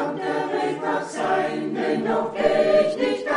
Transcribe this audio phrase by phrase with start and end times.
[0.00, 3.29] kann der Weg noch sein, denn geh ich nicht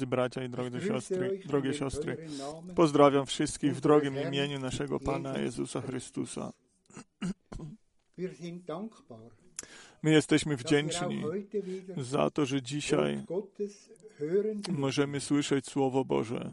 [0.00, 2.16] Drodzy bracia i drogie siostry, drogie siostry,
[2.76, 6.52] pozdrawiam wszystkich w drogim imieniu naszego Pana Jezusa Chrystusa.
[10.02, 11.22] My jesteśmy wdzięczni
[11.96, 13.22] za to, że dzisiaj
[14.68, 16.50] możemy słyszeć Słowo Boże,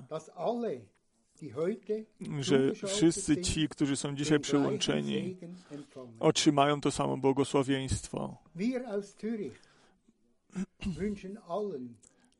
[2.39, 5.37] że wszyscy ci, którzy są dzisiaj przyłączeni,
[6.19, 8.37] otrzymają to samo błogosławieństwo.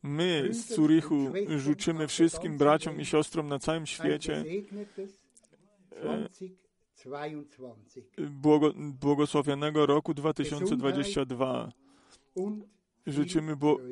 [0.07, 5.19] My z Zurichu życzymy wszystkim braciom i siostrom na całym świecie gesegnetes
[5.91, 7.75] 2022
[8.29, 11.71] błogo, błogosławionego roku 2022.
[12.35, 12.65] und
[13.07, 13.83] Życzymy bło, y,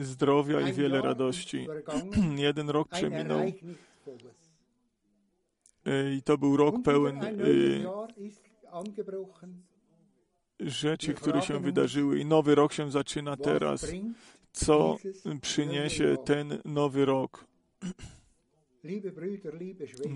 [0.00, 1.66] y, zdrowia i wiele radości.
[2.36, 3.52] Jeden rok przeminął y,
[6.18, 7.84] i to był rok pełen y,
[10.60, 13.86] rzeczy, które się wydarzyły i nowy rok się zaczyna teraz.
[14.52, 14.96] Co
[15.40, 17.44] przyniesie ten nowy rok?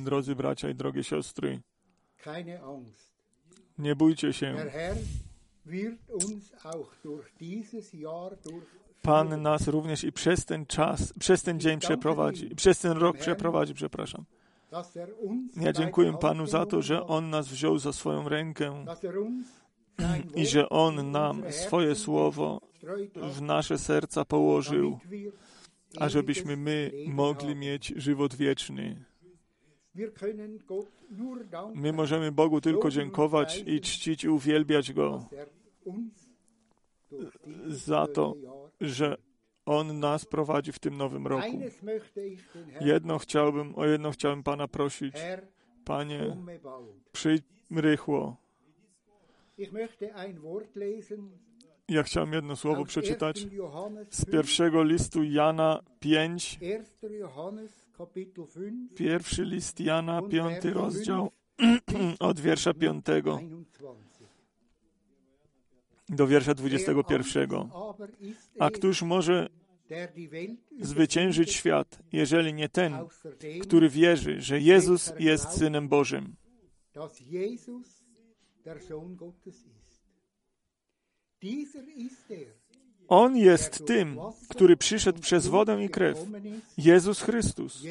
[0.04, 1.60] Drodzy bracia i drogie siostry,
[3.78, 4.56] nie bójcie się.
[9.02, 13.74] Pan nas również i przez ten czas, przez ten dzień przeprowadzi, przez ten rok przeprowadzi,
[13.74, 14.24] przepraszam.
[14.96, 15.08] er
[15.56, 18.84] Ja dziękuję Panu za to, że On nas wziął za swoją rękę
[20.34, 22.60] i że On nam swoje słowo
[23.16, 24.98] w nasze serca położył,
[25.98, 29.04] ażebyśmy my mogli mieć żywot wieczny.
[31.74, 35.28] My możemy Bogu tylko dziękować i czcić i uwielbiać Go
[37.66, 38.34] za to,
[38.80, 39.16] że
[39.66, 41.60] On nas prowadzi w tym nowym roku.
[42.80, 45.14] Jedno chciałbym, o jedno chciałbym Pana prosić.
[45.84, 46.36] Panie,
[47.12, 48.43] przyjdź rychło.
[51.88, 53.58] Ja chciałem jedno słowo przeczytać 1.
[53.58, 57.12] Johannes z 5, pierwszego listu Jana 5, 1.
[57.12, 61.82] Johannes Kapitel 5, pierwszy list Jana, piąty rozdział, 5
[62.20, 64.14] od wiersza piątego 21.
[66.08, 67.36] do wiersza Wer dwudziestego anders
[67.74, 69.48] aber ist A es, któż może
[70.80, 72.94] zwyciężyć świat, jeżeli nie ten,
[73.62, 76.36] który wierzy, że Jezus jest Synem Bożym?
[78.64, 79.94] Der Sohn Gottes ist.
[82.30, 82.46] Er,
[83.08, 84.18] On jest tym,
[84.48, 86.18] który przyszedł przez wodę i krew,
[86.78, 87.82] Jezus Chrystus.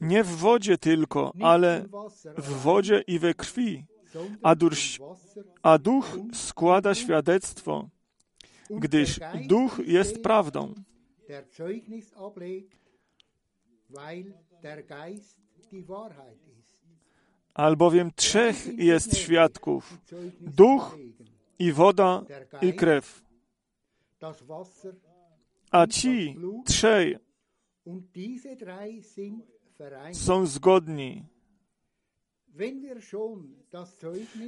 [0.00, 1.88] Nie w wodzie tylko, ale
[2.36, 3.84] w wodzie i we krwi.
[4.42, 4.54] a
[5.62, 7.88] A Duch składa świadectwo,
[8.70, 10.74] gdyż Duch jest prawdą.
[11.28, 12.78] der Zeugnis ablegt,
[13.88, 15.36] weil der Geist
[15.72, 16.55] die Wahrheit ist.
[17.56, 19.98] Albowiem trzech jest świadków,
[20.40, 20.98] Duch,
[21.58, 22.22] i woda,
[22.62, 23.22] i krew.
[25.70, 27.18] A ci trzej
[30.12, 31.24] są zgodni.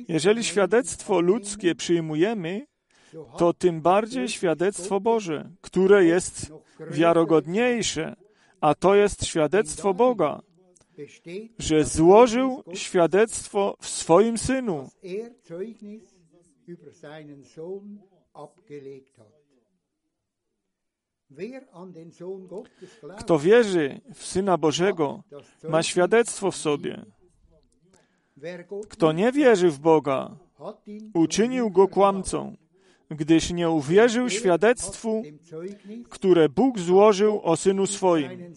[0.09, 2.67] Jeżeli świadectwo ludzkie przyjmujemy,
[3.39, 6.53] to tym bardziej świadectwo Boże, które jest
[6.91, 8.17] wiarogodniejsze,
[8.61, 10.43] a to jest świadectwo Boga,
[11.59, 14.89] że złożył świadectwo w swoim Synu.
[15.03, 15.33] er
[23.19, 25.23] Kto wierzy w Syna Bożego,
[25.69, 27.05] ma świadectwo w sobie.
[28.89, 30.37] Kto nie wierzy w Boga,
[31.15, 32.57] uczynił go kłamcą,
[33.11, 38.55] gdyż nie uwierzył świadectwu, dem Zeugnis, które Bóg złożył o Synu swoim.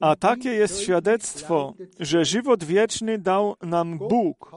[0.00, 4.50] A takie jest świadectwo, że żywot wieczny dał nam Bóg,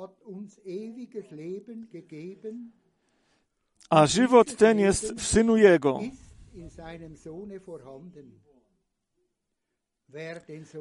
[3.89, 5.99] a żywot ten jest w Synu Jego.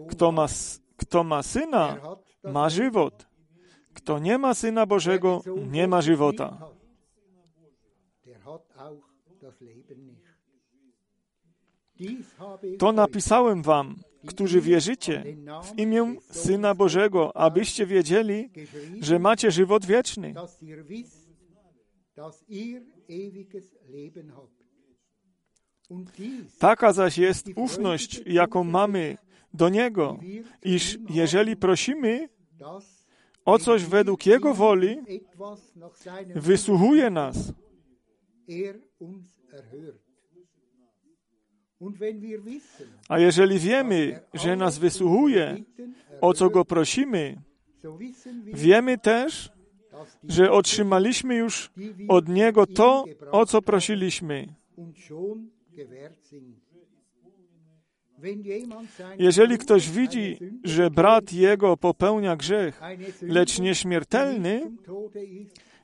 [0.09, 0.47] Kto ma,
[0.97, 1.99] kto ma Syna,
[2.45, 3.27] ma żywot.
[3.95, 6.71] Kto nie ma Syna Bożego, nie ma żywota.
[8.25, 9.05] Der hat auch
[9.41, 10.22] das Leben nicht.
[12.79, 13.97] To napisałem wam,
[14.27, 15.25] którzy wierzycie
[15.65, 18.51] w imię Syna Bożego, abyście wiedzieli,
[19.01, 20.35] że macie żywot wieczny.
[26.59, 29.17] Taka zaś jest ufność, jaką mamy
[29.55, 30.19] do Niego,
[30.63, 32.29] iż jeżeli prosimy
[33.45, 34.97] o coś według Jego woli,
[36.35, 37.53] wysłuchuje nas.
[43.09, 45.57] A jeżeli wiemy, że nas wysłuchuje,
[46.21, 47.37] o co Go prosimy,
[48.45, 49.53] wiemy też,
[50.29, 51.71] że otrzymaliśmy już
[52.09, 54.55] od Niego to, o co prosiliśmy.
[59.19, 62.81] Jeżeli ktoś widzi, że brat jego popełnia grzech,
[63.23, 64.71] lecz nieśmiertelny,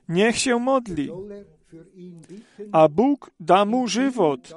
[0.09, 1.09] niech się modli,
[2.71, 4.53] a Bóg da mu żywot.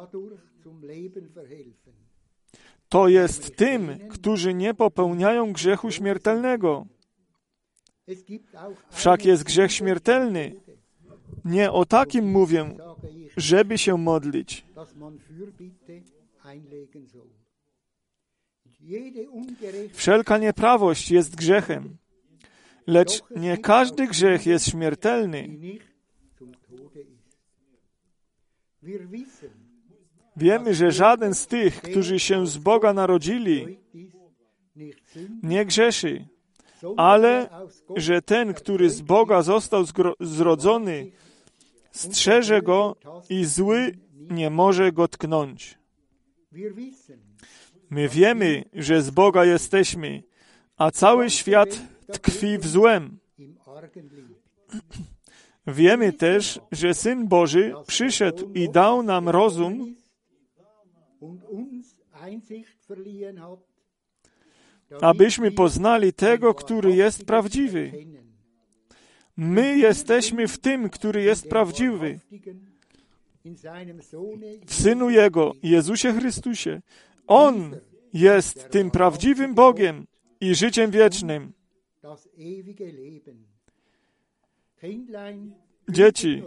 [2.88, 6.86] To jest tym, którzy nie popełniają grzechu śmiertelnego.
[8.90, 10.54] Wszak jest grzech śmiertelny.
[11.44, 12.76] Nie o takim mówię,
[13.36, 14.64] żeby się modlić.
[19.92, 21.96] Wszelka nieprawość jest grzechem,
[22.86, 25.48] lecz nie każdy grzech jest śmiertelny.
[30.36, 33.78] Wiemy, że żaden z tych, którzy się z Boga narodzili,
[35.42, 36.26] nie grzeszy,
[36.96, 37.48] ale
[37.96, 39.84] że ten, który z Boga został
[40.20, 41.10] zrodzony,
[41.90, 42.96] strzeże go
[43.30, 43.98] i zły
[44.30, 45.78] nie może go tknąć.
[47.90, 50.22] My wiemy, że z Boga jesteśmy,
[50.76, 53.18] a cały świat tkwi w złem.
[55.66, 59.94] Wiemy też, że Syn Boży przyszedł i dał nam rozum,
[65.00, 67.92] abyśmy poznali tego, który jest prawdziwy.
[69.36, 72.20] My jesteśmy w tym, który jest prawdziwy.
[74.66, 76.82] W Synu Jego, Jezusie Chrystusie.
[77.26, 77.76] On
[78.12, 80.06] jest tym prawdziwym Bogiem
[80.40, 81.52] i życiem wiecznym.
[85.88, 86.42] Dzieci,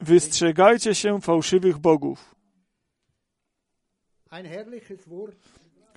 [0.00, 2.35] wystrzegajcie się fałszywych bogów.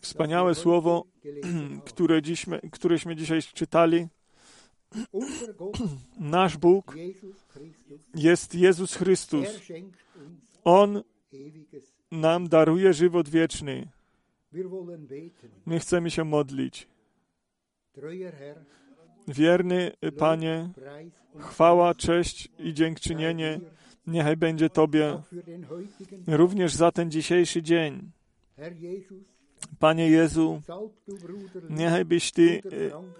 [0.01, 1.05] Wspaniałe słowo,
[1.85, 4.07] które dziśmy, któreśmy dzisiaj czytali.
[6.19, 6.95] Nasz Bóg
[8.15, 9.47] jest Jezus Chrystus.
[10.63, 11.03] On
[12.11, 13.87] nam daruje żywot wieczny.
[15.65, 16.87] My chcemy się modlić.
[19.27, 20.69] Wierny Panie,
[21.39, 23.59] chwała, cześć i dziękczynienie
[24.07, 25.21] niechaj będzie Tobie
[26.27, 28.11] również za ten dzisiejszy dzień.
[29.79, 30.61] Panie Jezu,
[31.69, 32.61] niechaj byś Ty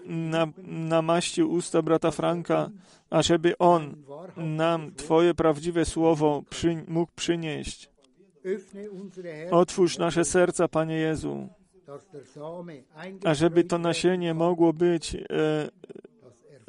[0.06, 2.70] na, namaścił usta brata Franka,
[3.10, 3.96] ażeby on
[4.36, 7.90] nam Twoje prawdziwe słowo przy, mógł przynieść.
[9.50, 11.48] Otwórz nasze serca, Panie Jezu,
[13.24, 15.20] ażeby to nasienie mogło być e,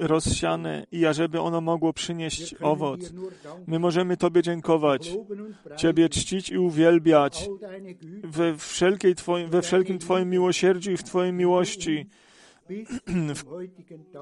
[0.01, 3.13] rozsiane i ażeby ono mogło przynieść owoc.
[3.67, 5.17] My możemy Tobie dziękować,
[5.77, 7.49] Ciebie czcić i uwielbiać
[8.23, 12.09] we, wszelkiej twoim, we wszelkim Twoim miłosierdziu i w Twojej miłości,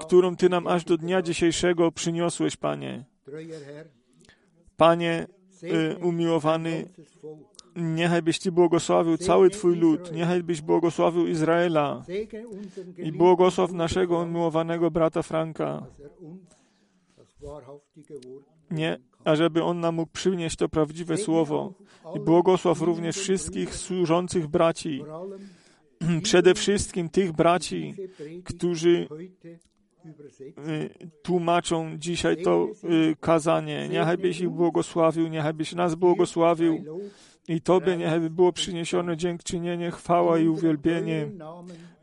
[0.00, 3.04] którą Ty nam aż do dnia dzisiejszego przyniosłeś, Panie.
[4.76, 5.26] Panie,
[5.62, 6.88] y, umiłowany,
[7.76, 12.04] Niechaj byś Ty błogosławił cały Twój lud, niechaj byś błogosławił Izraela
[12.96, 15.86] i błogosław naszego umiłowanego brata Franka.
[18.70, 21.72] Nie, ażeby on nam mógł przynieść to prawdziwe słowo.
[22.16, 25.04] I błogosław również wszystkich służących braci,
[26.22, 27.94] przede wszystkim tych braci,
[28.44, 29.08] którzy
[30.68, 33.88] y, tłumaczą dzisiaj to y, kazanie.
[33.88, 36.84] Niechaj byś ich błogosławił, niechaj byś nas błogosławił
[37.48, 41.28] i Tobie niechaj było przyniesione dziękczynienie, chwała i uwielbienie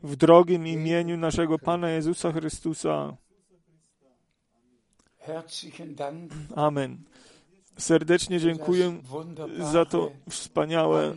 [0.02, 3.16] w drogim imieniu naszego Pana Jezusa Chrystusa.
[6.54, 6.98] Amen.
[7.78, 9.00] Serdecznie dziękuję
[9.72, 11.14] za to wspaniałe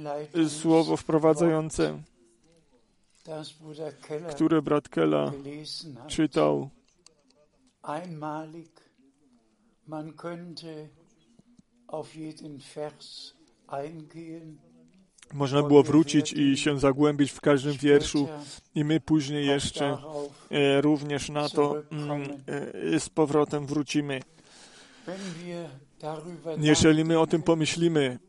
[0.49, 2.01] słowo wprowadzające,
[4.29, 5.31] które brat Kella
[6.07, 6.69] czytał.
[9.87, 10.89] Man könnte
[11.87, 13.33] auf jeden Vers
[15.33, 18.27] można było wrócić i się zagłębić w każdym wierszu
[18.75, 19.97] i my później jeszcze
[20.51, 22.21] e, również na to mm,
[22.93, 24.21] e, z powrotem wrócimy.
[26.57, 28.19] Jeżeli my o tym pomyślimy,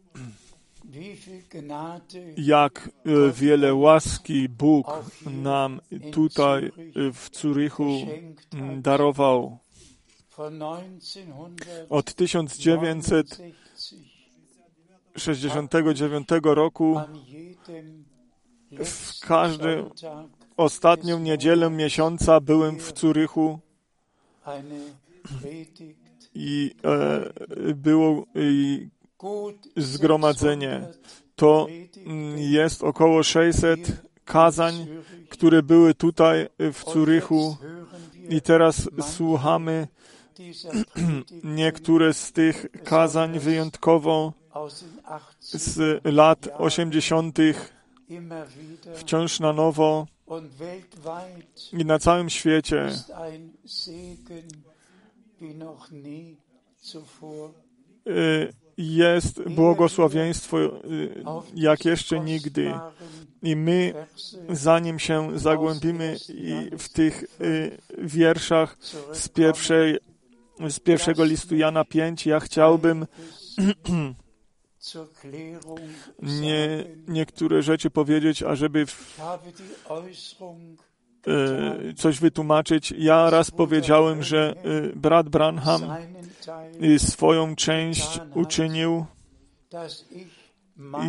[2.36, 4.86] jak e, wiele łaski Bóg
[5.42, 5.80] nam
[6.12, 8.06] tutaj w Zurychu
[8.52, 9.58] mm, darował.
[11.88, 13.38] Od 1900
[15.16, 17.00] 69 roku
[18.84, 19.90] w każdą
[20.56, 23.58] ostatnią niedzielę miesiąca byłem w Curychu
[26.34, 28.88] i e, było i
[29.76, 30.88] zgromadzenie.
[31.36, 31.66] To
[32.36, 33.78] jest około 600
[34.24, 34.86] kazań,
[35.28, 37.56] które były tutaj w Curychu
[38.28, 39.88] i teraz słuchamy
[41.44, 44.32] niektóre z tych kazań wyjątkowo
[45.40, 47.38] z lat 80.
[48.94, 50.06] wciąż na nowo
[51.72, 52.90] i na całym świecie
[58.06, 62.74] y, jest błogosławieństwo y, jak jeszcze nigdy.
[63.42, 64.06] I my,
[64.50, 66.16] zanim się zagłębimy
[66.78, 68.76] w tych y, wierszach
[69.12, 69.98] z, pierwszej,
[70.68, 73.06] z pierwszego listu Jana 5, ja chciałbym
[76.22, 79.20] nie, niektóre rzeczy powiedzieć, ażeby w,
[81.26, 82.94] e, coś wytłumaczyć.
[82.98, 85.82] Ja raz powiedziałem, że e, brat Branham
[86.98, 89.06] swoją część uczynił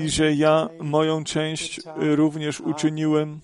[0.04, 3.42] i że ja moją część również uczyniłem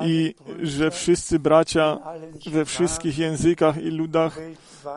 [0.00, 1.98] i że wszyscy bracia
[2.46, 4.38] we wszystkich językach i ludach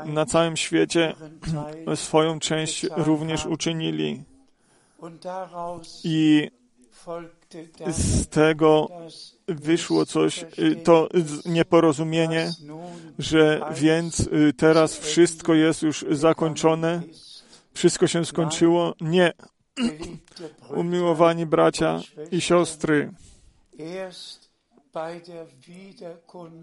[0.06, 1.16] na całym świecie
[1.96, 4.24] swoją część również uczynili.
[6.04, 6.52] I
[7.88, 8.90] z tego
[9.48, 10.46] wyszło coś,
[10.84, 11.10] to
[11.46, 12.54] nieporozumienie,
[13.20, 17.02] że więc teraz wszystko jest już zakończone,
[17.74, 18.94] wszystko się skończyło.
[19.02, 19.34] Nie.
[20.76, 22.00] Umiłowani bracia
[22.32, 23.12] i siostry,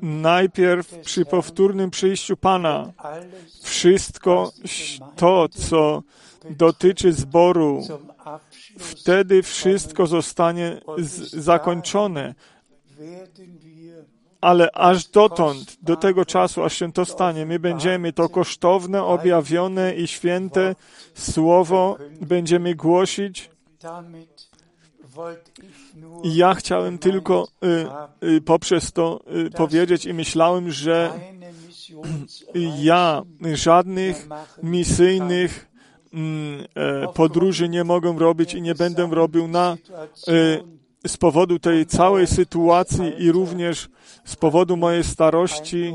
[0.02, 2.92] Najpierw przy powtórnym przyjściu Pana.
[3.62, 4.52] wszystko
[5.16, 6.02] to, co
[6.50, 7.82] dotyczy zboru,
[8.78, 10.80] wtedy wszystko zostanie
[11.32, 12.34] zakończone.
[14.40, 19.94] Ale aż dotąd, do tego czasu, aż się to stanie, my będziemy to kosztowne, objawione
[19.94, 20.74] i święte
[21.14, 23.50] słowo będziemy głosić
[26.24, 27.48] ja chciałem tylko
[28.22, 31.12] y, y, poprzez to y, powiedzieć i myślałem, że
[32.82, 33.22] ja
[33.54, 34.28] żadnych
[34.62, 35.68] misyjnych
[36.12, 39.76] mm, e, podróży nie mogę robić i nie będę robił na
[41.06, 43.88] z powodu tej całej sytuacji i również
[44.24, 45.94] z powodu mojej starości.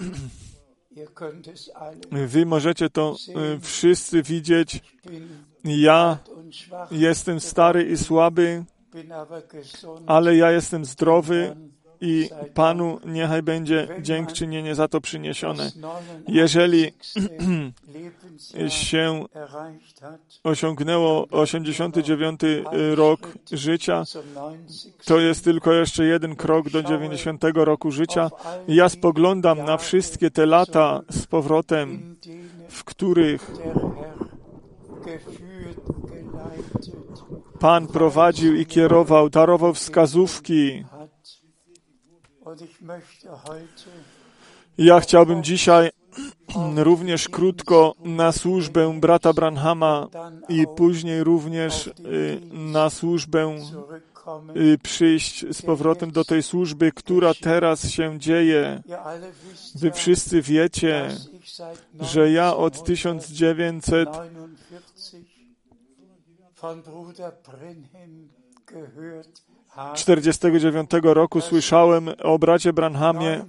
[2.26, 3.16] Wy możecie to
[3.60, 4.82] wszyscy widzieć.
[5.66, 6.18] Ja
[6.90, 8.64] jestem stary i słaby,
[10.06, 11.56] ale ja jestem zdrowy
[12.00, 15.72] i Panu niechaj będzie dziękczynienie za to przyniesione.
[16.28, 16.92] Jeżeli
[18.68, 19.24] się
[20.44, 22.40] osiągnęło 89
[22.94, 24.04] rok życia,
[25.04, 28.30] to jest tylko jeszcze jeden krok do 90 roku życia.
[28.68, 32.16] Ja spoglądam na wszystkie te lata z powrotem,
[32.68, 33.50] w których
[37.58, 40.84] Pan prowadził i kierował, darował wskazówki.
[44.78, 45.90] Ja chciałbym dzisiaj
[46.76, 50.08] również krótko na służbę brata Branhama
[50.48, 51.92] i później również y,
[52.52, 53.58] na służbę
[54.56, 58.82] y, przyjść z powrotem do tej służby, która teraz się dzieje.
[59.74, 61.08] Wy wszyscy wiecie,
[62.00, 64.08] że ja od 1900
[69.94, 73.44] 49 roku słyszałem o bracie Branhamie,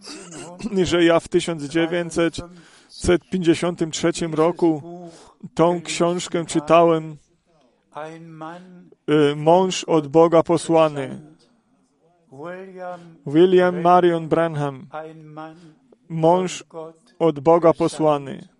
[0.84, 4.82] że ja w 1953 roku
[5.56, 7.17] tą książkę czytałem
[9.10, 11.21] y, Mąż od Boga posłany.
[13.25, 14.88] William Marion Branham,
[16.10, 16.63] mąż
[17.19, 18.57] od Boga posłany.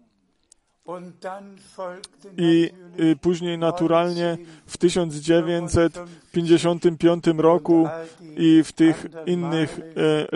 [2.38, 2.69] I
[3.21, 7.88] później naturalnie w 1955 roku
[8.38, 9.82] i w tych innych e,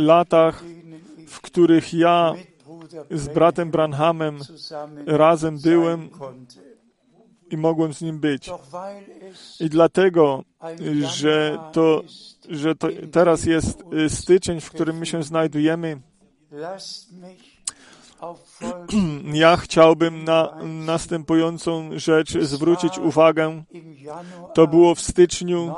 [0.02, 0.64] latach,
[1.28, 2.34] w których ja
[3.12, 4.40] z bratem Branhamem
[5.06, 6.10] razem byłem
[7.52, 8.50] i mogłem z nim być.
[9.60, 10.44] I dlatego,
[11.18, 12.02] że to,
[12.50, 16.00] że to teraz jest e, styczeń, w którym my się znajdujemy,
[19.44, 23.64] ja chciałbym na następującą rzecz zwrócić uwagę.
[24.54, 25.74] To było w styczniu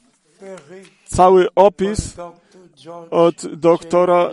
[1.06, 2.16] cały opis
[3.10, 4.30] od doktora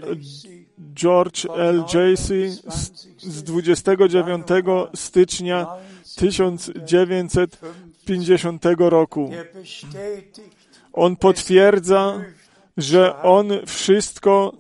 [0.96, 1.84] George L.
[1.93, 4.48] Jacey z, z 29
[4.96, 5.67] stycznia
[6.15, 9.32] 1950 roku.
[10.93, 12.22] On potwierdza,
[12.78, 14.54] że on wszystko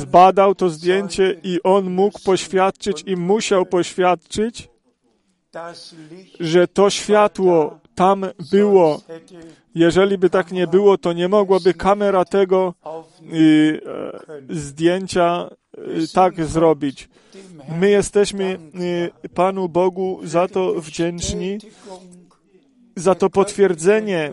[0.00, 4.68] zbadał to zdjęcie i on mógł poświadczyć i musiał poświadczyć,
[6.40, 9.00] że to światło tam było.
[9.74, 12.74] Jeżeli by tak nie było, to nie mogłaby kamera tego
[13.32, 13.80] y,
[14.50, 17.08] e, zdjęcia y, tak zrobić.
[17.78, 18.58] My jesteśmy
[19.24, 21.58] y, Panu Bogu za to wdzięczni,
[22.96, 24.32] za to potwierdzenie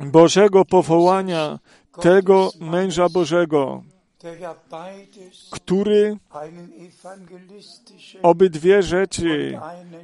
[0.00, 1.58] Bożego powołania
[2.00, 3.82] tego męża Bożego,
[5.50, 6.16] który
[8.22, 9.60] obydwie rzeczy,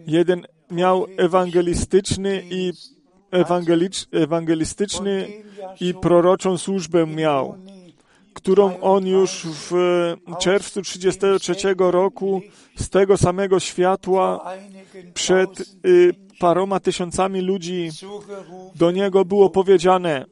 [0.07, 2.73] jeden miał ewangelistyczny i
[4.13, 5.29] ewangelistyczny
[5.81, 7.55] i proroczą służbę miał,
[8.35, 9.73] którą on już w
[10.41, 12.43] czerwcu 33 roku
[12.77, 14.55] z tego samego światła
[15.15, 17.91] przed y, paroma tysiącami ludzi
[18.75, 20.25] do niego było powiedziane,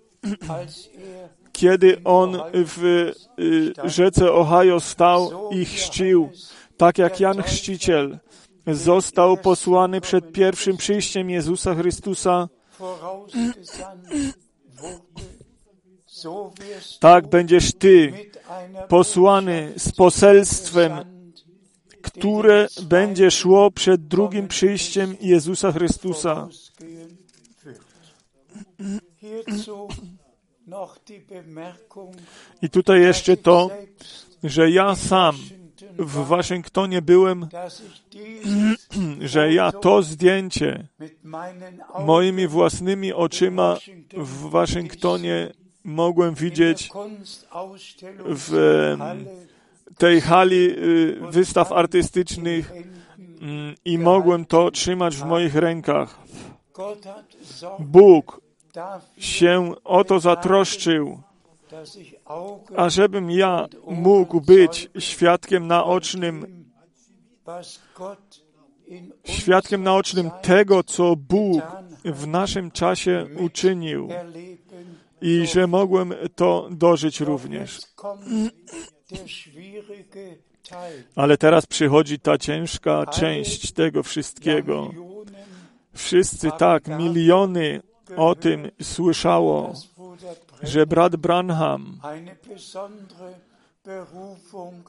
[1.53, 2.85] kiedy on w
[3.39, 6.29] y, rzece Ohio stał i chrzcił,
[6.77, 8.19] tak jak Jan Chrzciciel
[8.67, 12.49] został posłany przed pierwszym przyjściem Jezusa Chrystusa,
[17.01, 18.13] tak będziesz Ty
[18.89, 20.93] posłany z poselstwem,
[22.03, 26.49] które będzie szło przed drugim przyjściem Jezusa Chrystusa.
[32.63, 33.71] I tutaj jeszcze to,
[34.45, 35.37] że ja sam
[35.99, 37.49] w Waszyngtonie byłem,
[39.21, 40.89] że ja to zdjęcie
[41.99, 43.77] moimi własnymi oczyma
[44.17, 45.53] w Waszyngtonie
[45.85, 46.91] mogłem widzieć
[48.25, 48.97] w
[49.99, 56.19] tej hali y, wystaw artystycznych mm, i mogłem to trzymać w moich rękach.
[57.79, 58.41] Bóg
[59.19, 61.23] się o to zatroszczył,
[62.77, 66.65] ażebym ja mógł być świadkiem naocznym,
[69.25, 71.63] świadkiem naocznym tego, co Bóg
[72.05, 74.09] w naszym czasie uczynił
[75.21, 77.79] i że mogłem to dożyć również.
[81.17, 84.91] Ale teraz przychodzi ta ciężka część tego wszystkiego.
[85.95, 87.83] Wszyscy tak, miliony
[88.17, 89.75] o tym słyszało,
[90.63, 92.01] że brat Branham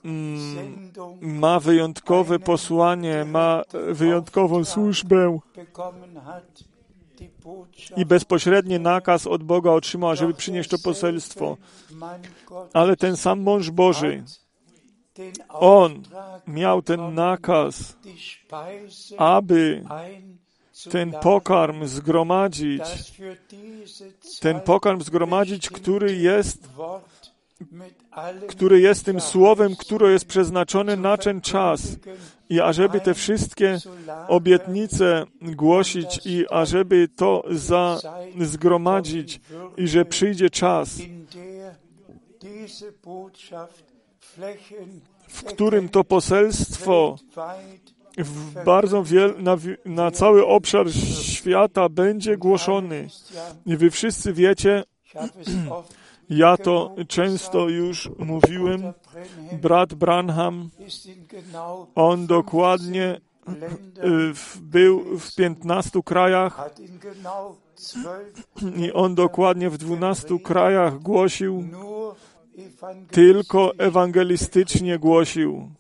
[0.04, 5.40] mm, ma wyjątkowe posłanie, ma wyjątkową służbę
[7.98, 11.58] i bezpośredni nakaz od Boga otrzymał, żeby przynieść to poselstwo.
[12.74, 14.24] Ale ten sam mąż Boży,
[15.50, 16.04] on
[16.48, 17.98] miał ten nakaz,
[19.18, 19.84] aby
[20.92, 22.82] ten pokarm zgromadzić,
[24.40, 26.70] ten pokarm zgromadzić, który jest
[28.48, 31.82] który jest tym słowem, które jest przeznaczone na ten czas.
[32.50, 33.78] I ażeby te wszystkie
[34.28, 38.00] obietnice głosić i ażeby to za,
[38.42, 39.42] zgromadzić
[39.78, 41.00] i że przyjdzie czas,
[45.28, 47.18] w którym to poselstwo
[48.18, 53.08] w bardzo wiel, na, na cały obszar świata będzie głoszony.
[53.66, 54.84] I wy wszyscy wiecie,
[56.30, 58.94] ja to często już mówiłem,
[59.62, 60.70] brat Branham,
[61.96, 66.70] on dokładnie y, był w 15 krajach
[68.86, 71.64] i on dokładnie w 12 krajach głosił,
[73.12, 75.72] tylko ewangelistycznie głosił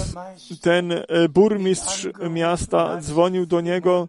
[0.61, 4.07] ten y, burmistrz miasta, dzwonił do niego,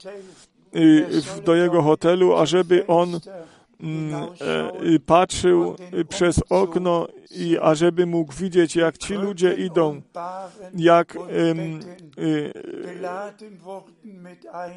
[0.76, 1.06] y,
[1.46, 3.20] do jego hotelu, ażeby on
[5.06, 10.02] patrzył y, przez okno i ażeby mógł widzieć, jak ci ludzie idą,
[10.76, 11.20] jak y,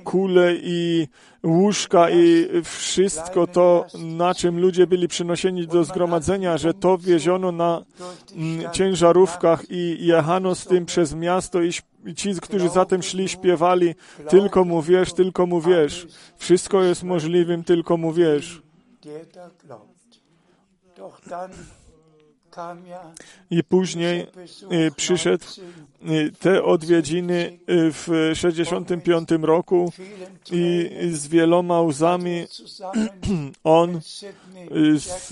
[0.05, 1.09] kule i
[1.45, 7.83] łóżka i wszystko to, na czym ludzie byli przynoszeni do zgromadzenia, że to wieziono na
[8.37, 11.73] mm, ciężarówkach i jechano z tym przez miasto i
[12.17, 13.95] ci, którzy za tym szli, śpiewali
[14.29, 16.07] tylko mu wiesz, tylko mu wiesz.
[16.37, 18.63] Wszystko jest możliwym, tylko mu wiesz.
[23.51, 24.27] I później
[24.73, 25.63] y, przyszedł 19
[26.11, 29.93] y, te odwiedziny y, w 65 roku
[30.53, 32.47] i z wieloma łzami
[33.65, 34.01] on
[34.97, 35.29] z,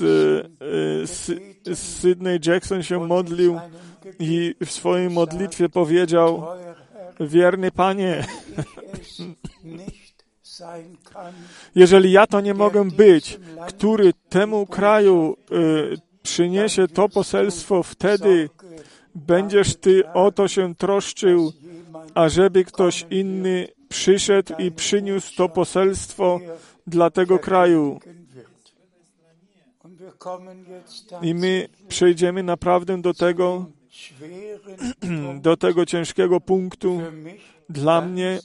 [1.10, 3.60] z, z Sydney Jackson się modlił
[4.18, 6.46] i w swojej modlitwie powiedział,
[7.20, 8.24] wierny Panie,
[11.74, 18.50] jeżeli ja to nie mogę być, który temu kraju y, przyniesie to poselstwo, wtedy
[19.14, 21.52] będziesz Ty o to się troszczył,
[22.14, 26.40] ażeby ktoś inny przyszedł i przyniósł to poselstwo
[26.86, 28.00] dla tego kraju.
[31.22, 33.66] I my przejdziemy naprawdę do tego,
[35.46, 37.00] do tego ciężkiego punktu.
[37.68, 38.38] Dla mnie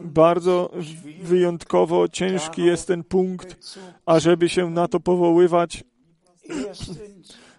[0.00, 0.70] bardzo
[1.22, 5.84] wyjątkowo ciężki jest ten punkt, ażeby się na to powoływać.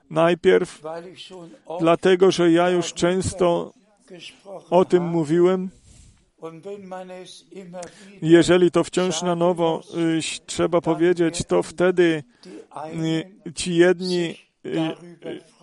[0.09, 0.81] Najpierw
[1.79, 3.73] dlatego, że ja już często
[4.69, 5.69] o tym mówiłem.
[8.21, 9.81] Jeżeli to wciąż na nowo
[10.17, 12.23] y, trzeba powiedzieć, to wtedy
[13.45, 14.35] y, ci jedni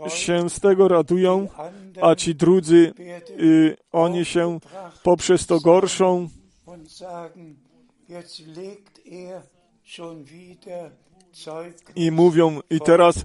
[0.09, 1.49] się z tego radują,
[2.01, 2.93] a ci drudzy,
[3.41, 4.59] y, oni się
[5.03, 6.29] poprzez to gorszą.
[9.11, 9.43] er
[11.97, 13.25] i mówią, i teraz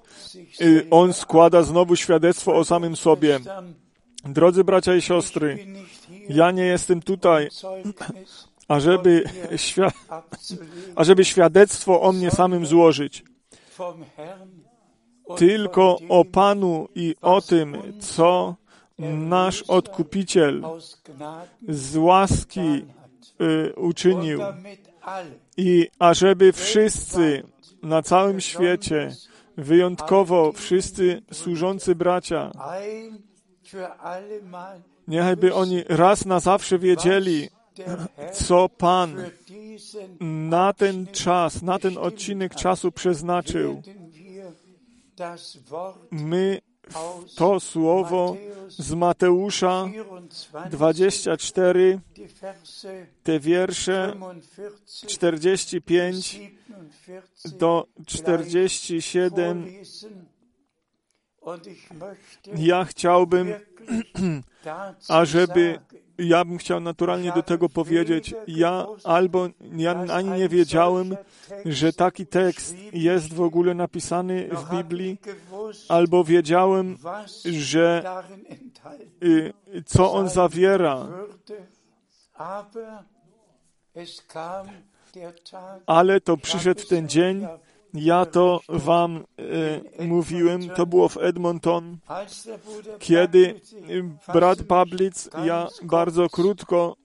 [0.62, 3.40] y, on składa znowu świadectwo o samym sobie.
[4.26, 5.68] Drodzy bracia i siostry,
[6.30, 7.50] ja nie jestem tutaj,
[8.68, 10.94] ażeby, von mir świ- abzulegen.
[10.96, 13.24] ażeby świadectwo o mnie samym złożyć,
[15.38, 18.56] tylko o Panu i o tym, co
[19.18, 20.64] nasz Odkupiciel
[21.70, 22.86] z łaski
[23.42, 24.42] y, uczynił
[25.58, 27.44] i ażeby wszyscy
[27.84, 29.12] na całym świecie,
[29.58, 32.52] wyjątkowo wszyscy służący bracia,
[35.08, 37.50] niechby oni raz na zawsze wiedzieli,
[38.34, 39.16] co Pan
[40.20, 43.82] na ten czas, na ten odcinek czasu przeznaczył.
[46.12, 46.62] My
[47.36, 49.90] to słowo z Mateusza
[50.70, 54.14] 24, 24, die Verse te wiersze
[55.08, 56.52] 45 45
[57.06, 59.64] 47 do 47.
[59.64, 60.34] vorlesen.
[61.44, 63.54] Und ich möchte Ja chciałbym,
[65.08, 65.80] ażeby,
[66.18, 71.18] ja bym chciał naturalnie do tego powiedzieć, ja albo ja ani nie wiedziałem,
[71.66, 75.18] że taki tekst jest w ogóle napisany w Biblii,
[75.90, 76.98] albo wiedziałem,
[77.46, 78.04] że
[79.24, 79.54] y,
[79.86, 81.08] co on zawiera,
[85.86, 87.48] ale to przyszedł ten dzień,
[87.94, 89.24] ja to wam
[90.00, 91.98] y, mówiłem, to było w Edmonton,
[93.00, 94.04] kiedy y,
[94.34, 96.96] brat Pablic, ja bardzo krótko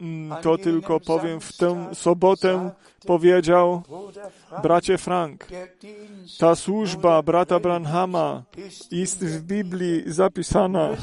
[0.43, 2.71] to tylko powiem, w tę sobotę
[3.07, 3.83] powiedział,
[4.63, 5.47] bracie Frank,
[6.39, 8.43] ta służba brata Branhama
[8.91, 10.97] jest w Biblii zapisana.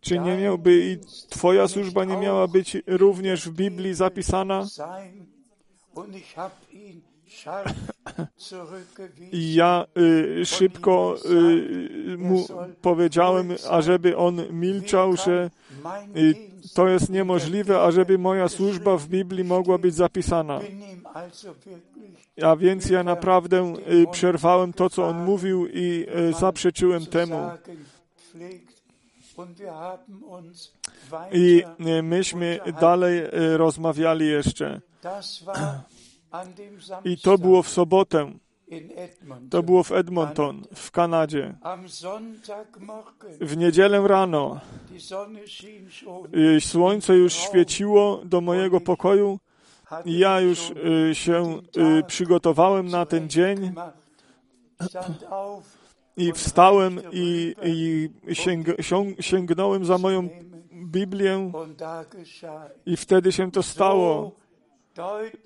[0.00, 4.66] Czy nie miałby i twoja służba nie miała być również w Biblii zapisana?
[9.32, 11.16] Ja y, szybko
[12.14, 12.46] y, mu
[12.82, 15.50] powiedziałem, ażeby on milczał, że
[16.16, 16.34] y,
[16.74, 20.60] to jest niemożliwe, ażeby moja służba w Biblii mogła być zapisana.
[22.42, 27.50] A więc ja naprawdę y, przerwałem to, co on mówił i y, zaprzeczyłem temu.
[31.32, 31.62] I
[31.98, 33.22] y, myśmy dalej
[33.56, 34.80] rozmawiali jeszcze.
[37.04, 38.32] I to było w sobotę.
[39.50, 41.54] To było w Edmonton, w Kanadzie.
[43.40, 44.60] W niedzielę rano.
[46.60, 49.38] Słońce już świeciło do mojego pokoju.
[50.04, 51.60] Ja już y, się
[51.98, 53.72] y, przygotowałem na ten dzień.
[56.16, 58.66] I wstałem i, i sięg,
[59.20, 60.28] sięgnąłem za moją
[60.72, 61.52] Biblię.
[62.86, 64.39] I wtedy się to stało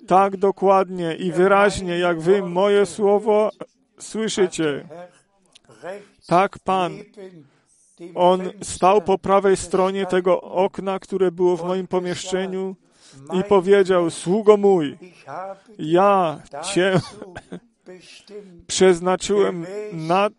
[0.07, 3.49] tak dokładnie i wyraźnie, jak wy moje słowo
[3.99, 4.87] słyszycie.
[6.27, 6.93] Tak Pan,
[8.15, 12.75] On stał po prawej stronie tego okna, które było w moim pomieszczeniu
[13.33, 14.97] i powiedział, sługo mój,
[15.79, 16.41] ja
[16.73, 16.99] Cię
[18.67, 20.29] przeznaczyłem na,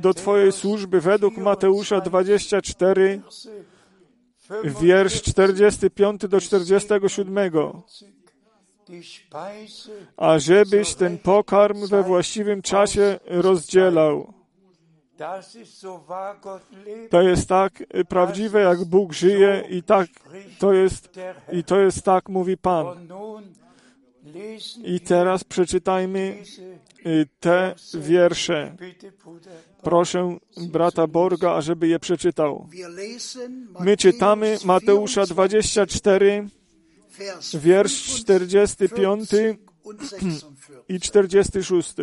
[0.00, 3.22] do Twojej służby według Mateusza 24,
[4.80, 7.52] wiersz 45 do 47
[10.16, 14.32] a żebyś ten pokarm we właściwym czasie rozdzielał.
[17.10, 20.08] To jest tak prawdziwe, jak Bóg żyje i tak
[20.58, 21.10] to jest,
[21.52, 23.08] i to jest tak, mówi Pan.
[24.84, 26.42] I teraz przeczytajmy
[27.06, 28.76] y, te wiersze.
[29.82, 32.68] Proszę brata Borga, ażeby je przeczytał.
[33.80, 36.48] My czytamy Mateusza 24,
[37.54, 39.30] wiersz 45
[40.88, 41.94] i 46.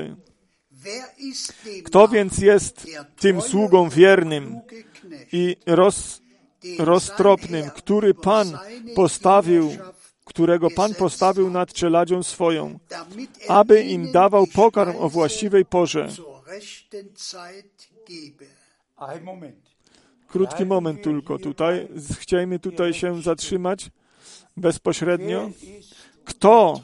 [1.86, 2.88] Kto więc jest
[3.20, 4.60] tym sługą wiernym
[5.32, 6.22] i roz,
[6.80, 8.58] roztropnym, który Pan
[8.96, 9.78] postawił,
[10.26, 12.80] którego Pan postawił nad czeladzią swoją,
[13.48, 16.10] aby im dawał pokarm o właściwej porze.
[20.28, 21.88] Krótki moment tylko tutaj.
[22.20, 23.90] Chcielibyśmy tutaj się zatrzymać
[24.58, 25.50] bezpośrednio.
[26.26, 26.80] Kto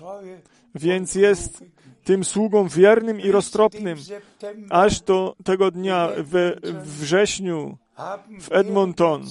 [0.76, 1.64] więc jest
[2.04, 3.98] tym sługą wiernym i roztropnym,
[4.70, 7.78] aż do tego dnia we wrześniu
[8.42, 9.26] w Edmonton,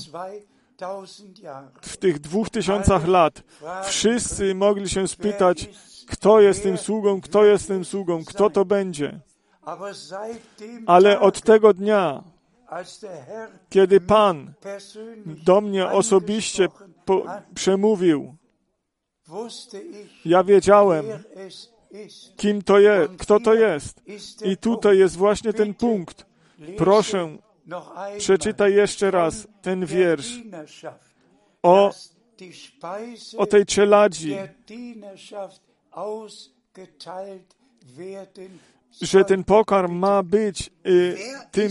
[1.82, 3.43] w tych dwóch tysiącach lat,
[3.84, 5.70] wszyscy mogli się spytać,
[6.07, 9.20] kto jest tym sługą, kto jest tym sługą, kto to będzie.
[10.87, 12.24] Ale od tego dnia,
[13.70, 14.52] kiedy Pan
[15.26, 16.68] do mnie osobiście
[17.54, 18.36] przemówił,
[20.24, 21.06] ja wiedziałem,
[22.36, 24.02] kim to jest, kto to jest.
[24.44, 26.26] I tutaj jest właśnie ten punkt.
[26.76, 27.36] Proszę,
[28.18, 30.40] przeczytaj jeszcze raz ten wiersz.
[31.62, 31.90] O,
[33.38, 34.36] o tej czeladzi,
[39.03, 41.18] że ten pokarm ma być y,
[41.51, 41.70] tym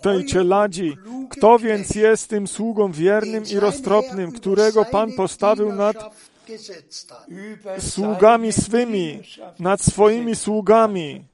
[0.00, 0.96] tej czeladzi.
[1.30, 5.96] Kto więc jest tym sługą wiernym i roztropnym, którego Pan postawił nad
[7.94, 9.22] sługami swymi,
[9.58, 11.24] nad swoimi sługami,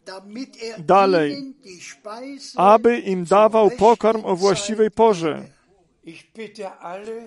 [0.79, 1.55] dalej,
[2.57, 5.56] aby im dawał pokarm o właściwej porze.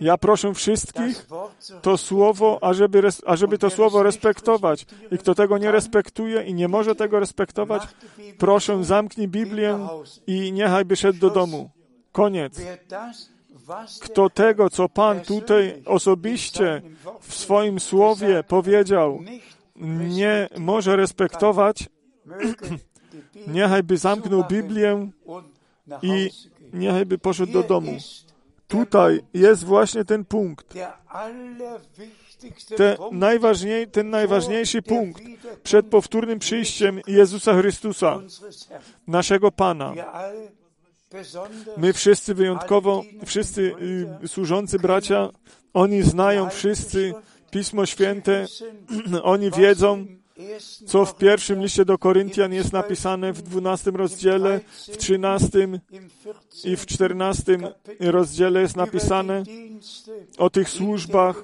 [0.01, 1.27] Ja proszę wszystkich
[1.81, 4.85] to słowo, ażeby, ażeby to słowo respektować.
[5.11, 7.83] I kto tego nie respektuje i nie może tego respektować,
[8.37, 9.87] proszę zamknij Biblię
[10.27, 11.69] i niechaj by szedł do domu.
[12.11, 12.61] Koniec.
[14.01, 16.81] Kto tego, co Pan tutaj osobiście
[17.21, 19.19] w swoim słowie powiedział,
[20.09, 21.89] nie może respektować,
[23.47, 25.09] niechaj by zamknął Biblię
[26.01, 26.29] i
[26.73, 27.97] niechaj by poszedł do domu.
[28.69, 30.73] Tutaj jest właśnie ten punkt.
[32.77, 35.21] Te najważniej, ten najważniejszy punkt
[35.63, 38.19] przed powtórnym przyjściem Jezusa Chrystusa,
[39.07, 39.93] naszego Pana.
[41.77, 43.73] My wszyscy wyjątkowo, wszyscy
[44.23, 45.29] y, służący bracia,
[45.73, 47.13] oni znają wszyscy
[47.51, 48.45] Pismo Święte,
[49.23, 50.05] oni wiedzą,
[50.85, 54.59] co w pierwszym liście do Koryntian jest napisane w dwunastym rozdziale,
[54.91, 55.79] w trzynastym
[56.63, 57.67] i w czternastym
[57.99, 59.43] rozdziale jest napisane
[60.37, 61.43] o tych służbach,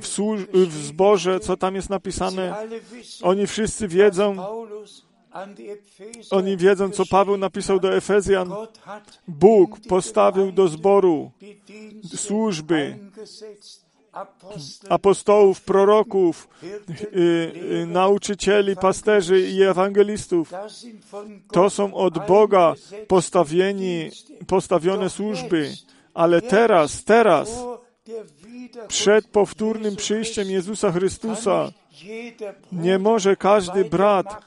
[0.00, 2.68] w, służ w zborze, co tam jest napisane.
[3.22, 4.36] Oni wszyscy wiedzą,
[6.30, 8.52] oni wiedzą, co Paweł napisał do Efezjan.
[9.28, 11.30] Bóg postawił do zboru
[12.16, 12.98] służby
[14.88, 17.52] apostołów, proroków, y,
[17.82, 20.52] y, nauczycieli, pasterzy i ewangelistów.
[21.52, 22.74] To są od Boga
[23.08, 24.10] postawieni,
[24.46, 25.72] postawione służby.
[26.14, 27.64] Ale teraz, teraz,
[28.88, 31.72] przed powtórnym przyjściem Jezusa Chrystusa,
[32.72, 34.44] nie może każdy brat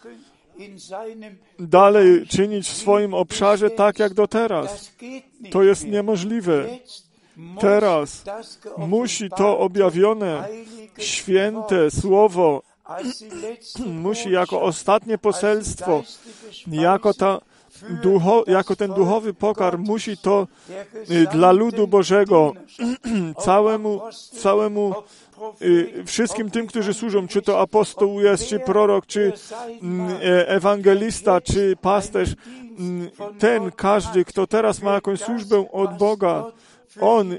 [1.60, 4.92] dalej czynić w swoim obszarze tak jak do teraz.
[5.52, 6.68] To jest niemożliwe.
[7.60, 8.24] Teraz
[8.78, 10.48] musi to objawione,
[10.98, 12.62] święte słowo,
[14.06, 16.04] musi jako ostatnie poselstwo,
[16.68, 17.40] jako, ta
[17.90, 20.48] ducho, jako ten duchowy pokarm, musi to
[21.12, 22.54] y, dla ludu Bożego,
[23.46, 24.02] całemu,
[24.40, 24.94] całemu
[25.62, 29.34] y, wszystkim tym, którzy służą, czy to apostoł jest, czy prorok, czy
[29.82, 32.36] mm, e, ewangelista, czy pasterz,
[32.80, 33.10] mm,
[33.40, 36.52] ten każdy, kto teraz ma jakąś służbę od Boga,
[37.02, 37.38] on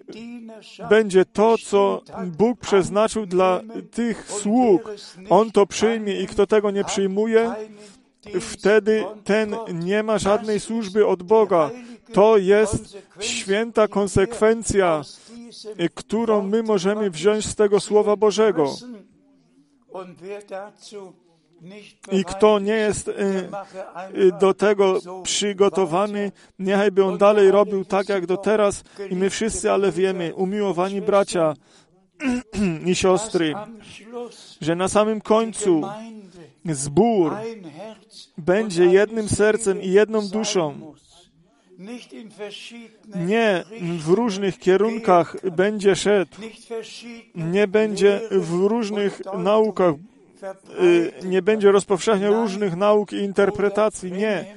[0.89, 2.03] będzie to, co
[2.39, 4.91] Bóg przeznaczył dla tych sług.
[5.31, 7.55] On to przyjmie i kto tego nie przyjmuje,
[8.41, 11.71] wtedy ten nie ma żadnej służby od Boga.
[12.13, 15.03] To jest święta konsekwencja,
[15.95, 18.75] którą my możemy wziąć z tego Słowa Bożego.
[22.13, 28.27] I kto nie jest y, y, do tego przygotowany, niechajby on dalej robił tak jak
[28.27, 28.85] do teraz.
[29.11, 31.55] I my wszyscy ale wiemy, umiłowani bracia
[32.87, 33.55] i siostry,
[34.61, 35.83] że na samym końcu
[36.65, 37.33] zbór
[38.39, 40.95] będzie jednym sercem i jedną duszą.
[43.15, 43.65] Nie
[43.99, 46.37] w różnych kierunkach będzie szedł,
[47.35, 49.95] nie będzie w różnych naukach
[51.25, 54.13] nie będzie rozpowszechniał różnych nauk i interpretacji.
[54.13, 54.55] Nie.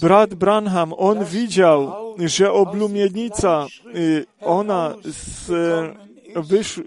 [0.00, 3.66] Brat Branham, on widział, że oblumienica,
[3.96, 5.50] y, ona z,
[6.36, 6.80] wysz,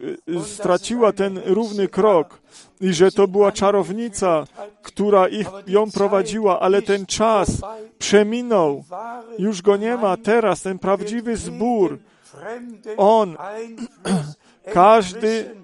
[0.45, 2.39] straciła ten równy krok
[2.81, 4.47] i że to była czarownica,
[4.83, 7.49] która ich, ją prowadziła, ale ten czas
[7.99, 8.83] przeminął.
[9.39, 10.17] Już go nie ma.
[10.17, 11.97] Teraz ten prawdziwy zbór,
[12.97, 13.37] on,
[14.73, 15.55] każdy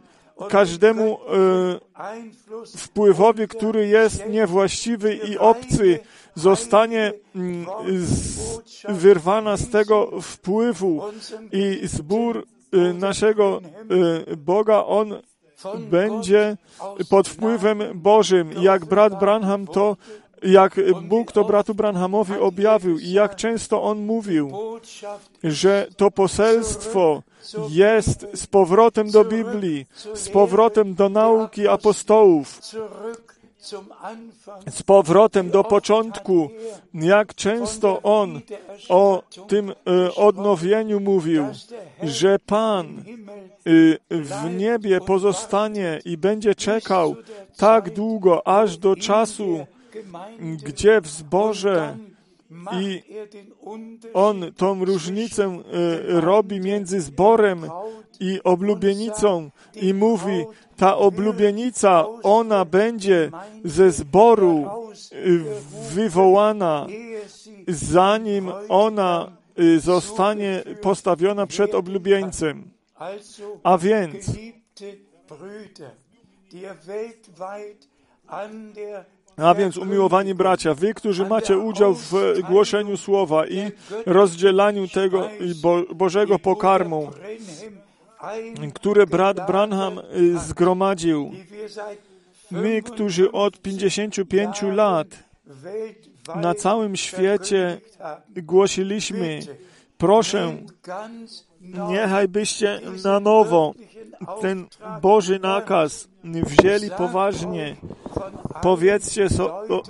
[0.49, 5.99] każdemu e, wpływowi, który jest niewłaściwy i obcy,
[6.35, 7.65] zostanie mm,
[8.89, 11.01] wyrwana z tego wpływu
[11.51, 13.61] i zbór e, naszego
[14.29, 15.21] e, Boga, on
[15.79, 16.57] będzie
[17.09, 18.51] pod wpływem Bożym.
[18.61, 19.97] Jak brat Branham to
[20.43, 24.51] jak Bóg to bratu Branhamowi objawił i jak często on mówił,
[25.43, 27.23] że to poselstwo
[27.69, 32.59] jest z powrotem do Biblii, z powrotem do nauki apostołów,
[34.69, 36.49] z powrotem do początku,
[36.93, 38.41] jak często on
[38.89, 41.45] o tym e, odnowieniu mówił,
[42.03, 43.01] że Pan e,
[44.09, 47.15] w niebie pozostanie i będzie czekał
[47.57, 49.65] tak długo, aż do czasu,
[50.39, 51.97] gdzie w zborze
[52.81, 53.03] i
[54.13, 55.61] on tą różnicę e,
[56.21, 57.69] robi między zborem
[58.19, 59.49] i oblubienicą.
[59.75, 60.45] i mówi,
[60.77, 63.31] ta oblubienica, ona będzie
[63.63, 65.15] ze zboru e,
[65.93, 66.87] wywołana,
[67.67, 72.69] zanim ona e, zostanie postawiona przed oblubieńcem.
[73.63, 74.31] A więc,
[79.37, 82.13] a więc, umiłowani bracia, wy, którzy macie udział w
[82.49, 83.71] głoszeniu słowa i
[84.05, 85.29] rozdzielaniu tego
[85.61, 87.11] Bo Bożego pokarmu,
[88.73, 91.31] które brat Branham y, zgromadził,
[92.51, 95.07] my, którzy od 55 lat
[96.35, 97.81] na całym świecie
[98.35, 99.39] głosiliśmy,
[99.97, 100.57] proszę,
[101.89, 103.73] niechaj byście na nowo
[104.41, 104.67] ten
[105.01, 107.75] Boży nakaz wzięli poważnie.
[108.61, 109.83] Powiedzcie, so, o,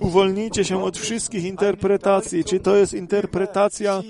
[0.00, 2.44] uwolnijcie się od wszystkich interpretacji.
[2.44, 4.02] Czy to jest interpretacja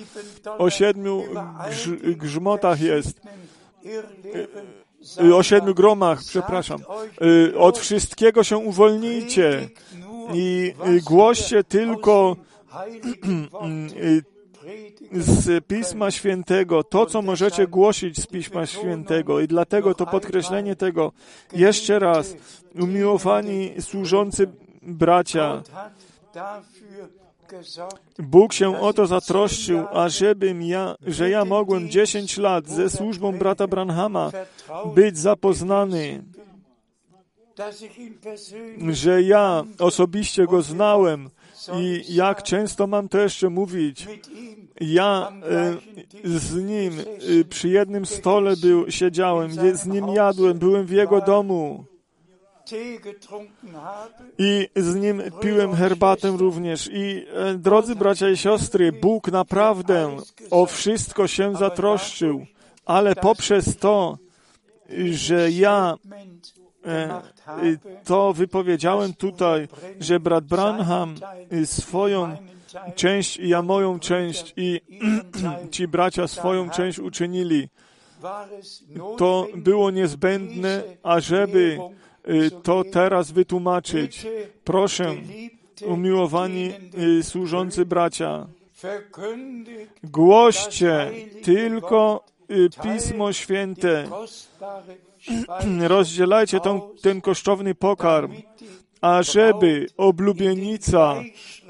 [0.58, 1.22] o siedmiu
[1.70, 3.20] grz, grzmotach jest?
[5.22, 6.80] Y, o siedmiu gromach, przepraszam.
[7.22, 9.68] Y, od wszystkiego się uwolnijcie
[10.34, 12.36] i y, głoście tylko
[15.12, 19.40] z Pisma Świętego, to, co możecie głosić z Pisma Świętego.
[19.40, 21.12] I dlatego to podkreślenie tego
[21.52, 22.34] jeszcze raz,
[22.74, 24.48] umiłowani służący
[24.82, 25.62] bracia,
[28.18, 33.66] Bóg się o to zatroszczył, ażebym ja, że ja mogłem 10 lat ze służbą brata
[33.66, 34.30] Branhama
[34.94, 36.22] być zapoznany
[38.92, 41.30] że ja osobiście go znałem
[41.80, 44.06] i jak często mam to jeszcze mówić,
[44.80, 45.76] ja e,
[46.24, 46.92] z nim
[47.40, 51.84] e, przy jednym stole był, siedziałem, z nim jadłem, byłem w jego domu.
[54.38, 56.90] I z nim piłem herbatę również.
[56.92, 60.16] I e, drodzy bracia i siostry, Bóg naprawdę
[60.50, 62.46] o wszystko się zatroszczył,
[62.86, 64.18] ale poprzez to,
[65.10, 65.94] że ja
[68.04, 69.68] to wypowiedziałem tutaj,
[70.00, 71.14] że brat Branham
[71.64, 72.36] swoją
[72.94, 74.80] część i ja moją część i
[75.70, 77.68] ci bracia swoją część uczynili.
[79.18, 81.78] To było niezbędne, ażeby
[82.62, 84.26] to teraz wytłumaczyć.
[84.64, 85.14] Proszę,
[85.86, 86.72] umiłowani
[87.22, 88.46] służący bracia,
[90.04, 91.10] głoście
[91.42, 92.24] tylko
[92.82, 94.08] Pismo Święte,
[95.94, 98.32] rozdzielajcie tą, ten kosztowny pokarm,
[99.00, 101.14] ażeby oblubienica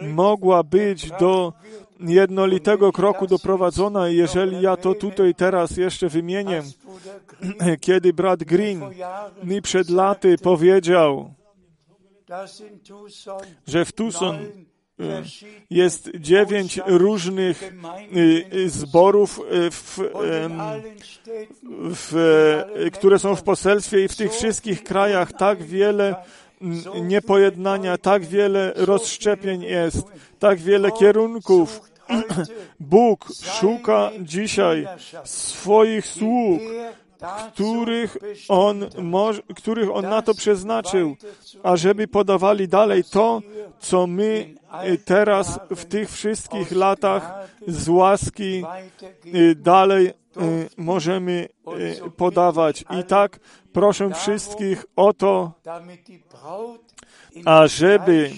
[0.03, 1.53] mogła być do
[2.01, 4.09] jednolitego kroku doprowadzona.
[4.09, 6.63] Jeżeli ja to tutaj teraz jeszcze wymienię,
[7.81, 8.81] kiedy brat Green
[9.45, 11.35] mi przed laty powiedział,
[13.67, 14.39] że w Tucson
[15.71, 17.73] jest dziewięć różnych
[18.67, 19.41] zborów,
[19.71, 19.99] w,
[21.95, 26.15] w, które są w poselstwie i w tych wszystkich krajach tak wiele
[27.03, 30.03] niepojednania, tak wiele rozszczepień jest,
[30.39, 31.81] tak wiele kierunków.
[32.81, 33.29] Bóg
[33.61, 34.87] szuka dzisiaj
[35.25, 36.61] swoich sług,
[37.53, 38.16] których
[38.49, 38.87] on,
[39.57, 41.16] których on na to przeznaczył,
[41.62, 43.43] ażeby podawali dalej to,
[43.81, 44.55] co my
[45.05, 48.64] teraz w tych wszystkich latach z łaski
[49.57, 50.12] dalej
[50.77, 51.49] możemy
[52.16, 52.85] podawać.
[53.01, 53.41] I tak
[53.73, 55.53] proszę wszystkich o to,
[57.45, 58.31] ażeby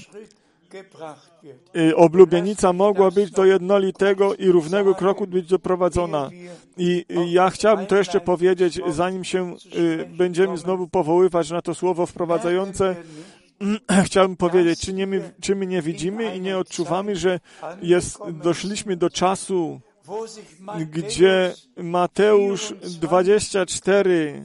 [1.97, 6.30] oblubienica mogła być do jednolitego i równego kroku być doprowadzona.
[6.76, 9.55] I ja chciałbym to jeszcze powiedzieć, zanim się
[10.09, 12.97] będziemy znowu powoływać na to słowo wprowadzające,
[14.05, 17.40] chciałbym powiedzieć, czy, nie my, czy my nie widzimy i nie odczuwamy, że
[17.82, 19.80] jest, doszliśmy do czasu,
[20.90, 24.45] gdzie Mateusz 24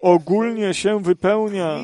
[0.00, 1.78] ogólnie się wypełnia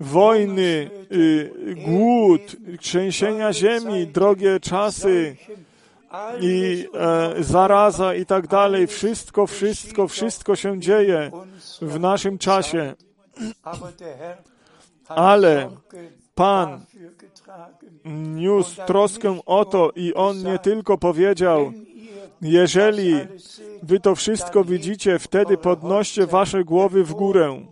[0.00, 1.50] wojny, y,
[1.86, 5.36] głód, trzęsienia ziemi, drogie czasy
[6.40, 8.86] i e, zaraza i tak dalej.
[8.86, 11.30] Wszystko, wszystko, wszystko się dzieje
[11.82, 12.94] w naszym czasie.
[15.08, 15.70] Ale
[16.34, 16.80] Pan
[18.34, 21.72] niósł troskę o to i On nie tylko powiedział,
[22.42, 23.14] jeżeli
[23.82, 27.66] wy to wszystko widzicie, wtedy podnoście wasze głowy w górę,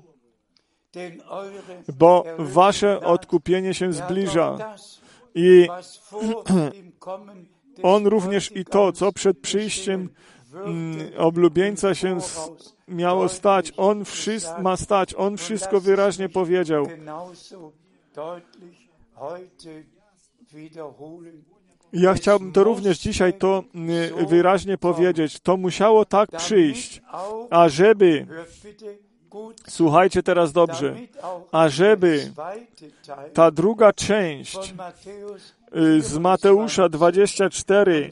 [1.98, 4.76] bo wasze odkupienie się zbliża.
[5.34, 5.68] I
[7.82, 10.08] on również i to, co przed przyjściem
[10.54, 12.18] mm, oblubieńca się
[12.88, 16.86] miało stać, on wszystko ma stać, on wszystko wyraźnie powiedział.
[21.92, 25.40] Ja chciałbym to również dzisiaj to mm, wyraźnie powiedzieć.
[25.40, 27.02] To musiało tak przyjść,
[27.50, 28.26] ażeby,
[29.68, 30.96] słuchajcie teraz dobrze,
[31.52, 32.32] ażeby
[33.32, 34.74] ta druga część
[35.76, 38.10] y, z Mateusza 24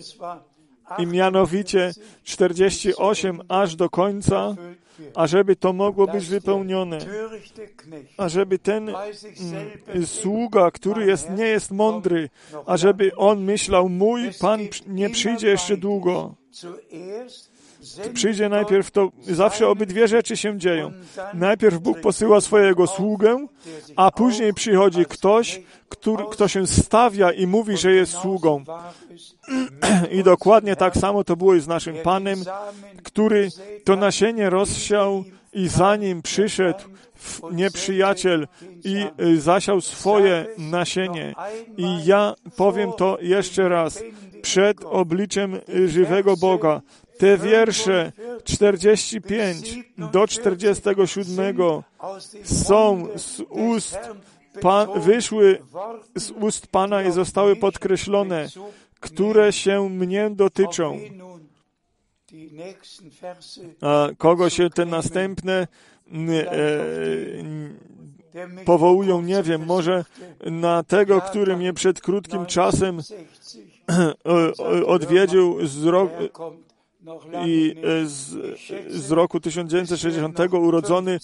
[0.98, 1.92] i mianowicie
[2.24, 4.54] 48 aż do końca,
[5.14, 6.98] ażeby to mogło być wypełnione,
[8.16, 12.28] ażeby ten mm, sługa, który jest, nie jest mądry,
[12.66, 16.34] ażeby on myślał, mój Pan nie przyjdzie jeszcze długo.
[18.14, 20.92] Przyjdzie najpierw to, zawsze obydwie rzeczy się dzieją.
[21.34, 23.46] Najpierw Bóg posyła swojego sługę,
[23.96, 28.64] a później przychodzi ktoś, który, kto się stawia i mówi, że jest sługą.
[30.18, 32.44] I dokładnie tak samo to było i z naszym Panem,
[33.02, 33.48] który
[33.84, 36.84] to nasienie rozsiał i zanim przyszedł
[37.52, 38.48] nieprzyjaciel
[38.84, 41.34] i y, zasiał swoje nasienie.
[41.76, 44.02] I ja powiem to jeszcze raz.
[44.42, 46.80] Przed obliczem y, żywego Boga
[47.22, 48.12] te wiersze
[48.44, 51.56] 45 do 47
[52.44, 53.98] są z ust
[54.60, 55.58] Pan, wyszły
[56.16, 58.48] z ust Pana i zostały podkreślone,
[59.00, 60.98] które się mnie dotyczą.
[63.80, 65.68] A kogo się te następne e,
[68.64, 70.04] powołują, nie wiem, może
[70.46, 73.00] na tego, który mnie przed krótkim czasem
[74.86, 75.84] odwiedził z,
[77.46, 78.36] i e, z,
[78.88, 81.18] z roku 1960 urodzony,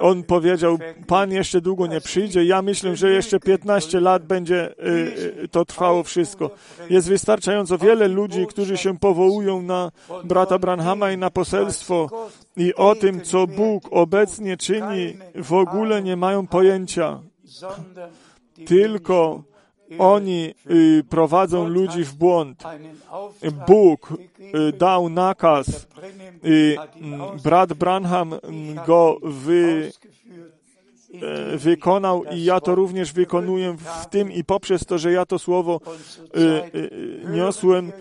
[0.00, 4.72] on powiedział, Pan jeszcze długo nie przyjdzie, ja myślę, że jeszcze 15 lat będzie e,
[5.42, 6.50] e, to trwało wszystko.
[6.90, 9.90] Jest wystarczająco wiele ludzi, którzy się powołują na
[10.24, 16.16] brata Branhama i na poselstwo i o tym, co Bóg obecnie czyni, w ogóle nie
[16.16, 17.20] mają pojęcia.
[18.66, 19.42] Tylko
[19.98, 22.62] oni y, prowadzą ludzi w błąd.
[23.66, 25.86] Bóg y, dał nakaz.
[26.44, 26.76] Y,
[27.44, 28.34] brat Branham
[28.86, 29.92] go wy,
[31.56, 35.80] wykonał i ja to również wykonuję w tym i poprzez to, że ja to słowo
[37.30, 37.92] niosłem,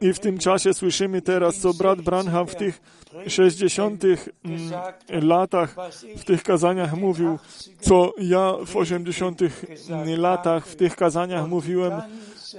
[0.00, 2.80] i w tym czasie słyszymy teraz, co brat Branham w tych
[3.26, 4.04] 60.
[4.04, 4.18] Mm,
[5.10, 5.76] latach,
[6.16, 7.38] w tych kazaniach mówił,
[7.80, 9.40] co ja w 80.
[10.16, 11.92] latach w tych kazaniach mówiłem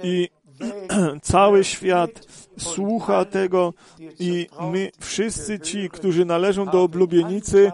[0.02, 0.28] i
[1.22, 2.10] cały świat
[2.58, 3.74] słucha tego
[4.18, 7.72] i my wszyscy ci, którzy należą do oblubienicy,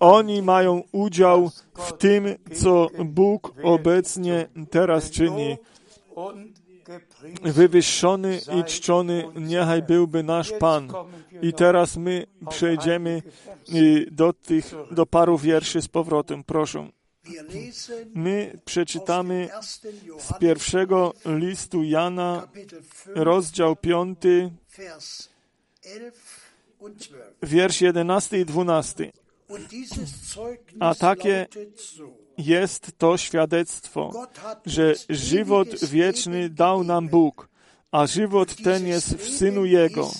[0.00, 5.56] oni mają udział w tym, co Bóg obecnie teraz czyni
[7.42, 10.92] wywyższony i czczony niechaj byłby nasz Pan.
[11.42, 13.22] I teraz my przejdziemy
[14.10, 16.44] do tych, do paru wierszy z powrotem.
[16.44, 16.88] Proszę.
[18.14, 19.48] My przeczytamy
[20.18, 22.48] z pierwszego listu Jana,
[23.14, 24.18] rozdział 5,
[27.42, 29.12] wiersz 11 i 12.
[30.80, 31.46] A takie
[32.38, 34.26] jest to świadectwo,
[34.66, 37.48] że żywot wieczny dał nam Bóg,
[37.90, 40.10] a żywot ten jest w Synu Jego.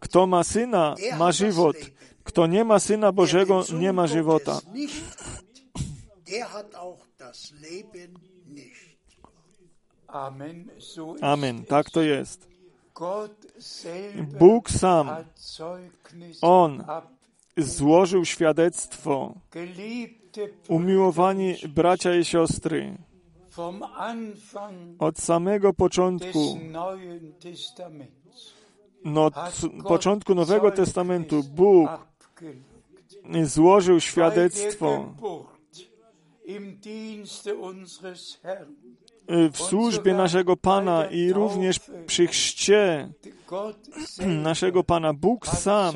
[0.00, 1.76] Kto ma Syna, ma żywot.
[2.24, 4.60] Kto nie ma Syna Bożego, nie ma żywota.
[11.20, 11.64] Amen.
[11.64, 12.53] Tak to jest.
[14.38, 15.10] Bóg sam,
[16.40, 16.84] On
[17.56, 19.34] złożył świadectwo.
[20.68, 22.98] Umiłowani bracia i siostry,
[24.98, 26.58] od samego początku,
[29.04, 29.30] no,
[29.88, 31.90] początku Nowego Testamentu Bóg
[33.44, 35.14] złożył świadectwo
[39.28, 43.08] w służbie naszego Pana i również przy chrzcie
[44.26, 45.12] naszego Pana.
[45.12, 45.94] Bóg sam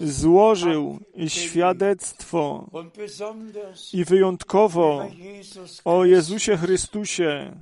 [0.00, 0.98] złożył
[1.28, 2.70] świadectwo
[3.92, 5.06] i wyjątkowo
[5.84, 7.56] o Jezusie Chrystusie,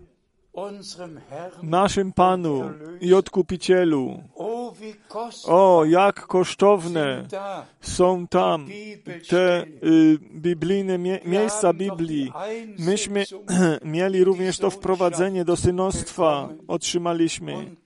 [1.62, 2.70] naszym Panu
[3.01, 4.22] i Odkupicielu.
[5.44, 7.26] O, jak kosztowne
[7.80, 8.66] są tam
[9.28, 12.32] te y, biblijne mie miejsca Biblii.
[12.78, 13.24] Myśmy
[13.84, 17.76] mieli również to wprowadzenie do synostwa, otrzymaliśmy.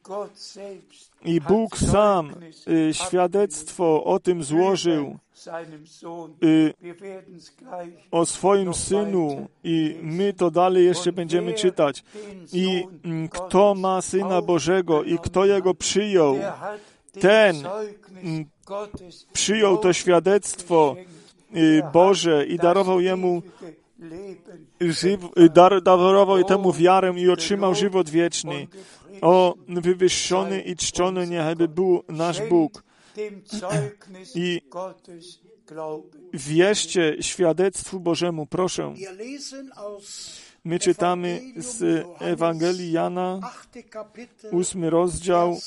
[1.25, 2.35] I Bóg sam
[2.69, 5.19] y, świadectwo o tym złożył
[6.43, 6.75] y,
[8.11, 12.05] o swoim Synu i my to dalej jeszcze będziemy czytać.
[12.53, 16.39] I mm, kto ma Syna Bożego i kto Jego przyjął,
[17.21, 17.57] ten
[18.23, 18.45] mm,
[19.33, 20.97] przyjął to świadectwo
[21.57, 23.43] y, Boże i darował Jemu
[25.83, 28.67] darował temu wiarę i otrzymał żywot wieczny.
[29.21, 32.84] O, wywyższony i czczony niechaj był nasz Bóg.
[34.35, 34.61] I
[36.33, 38.95] wierzcie świadectwu Bożemu, proszę.
[40.65, 43.41] My czytamy z Ewangelii Jana,
[44.53, 45.59] ósmy rozdział,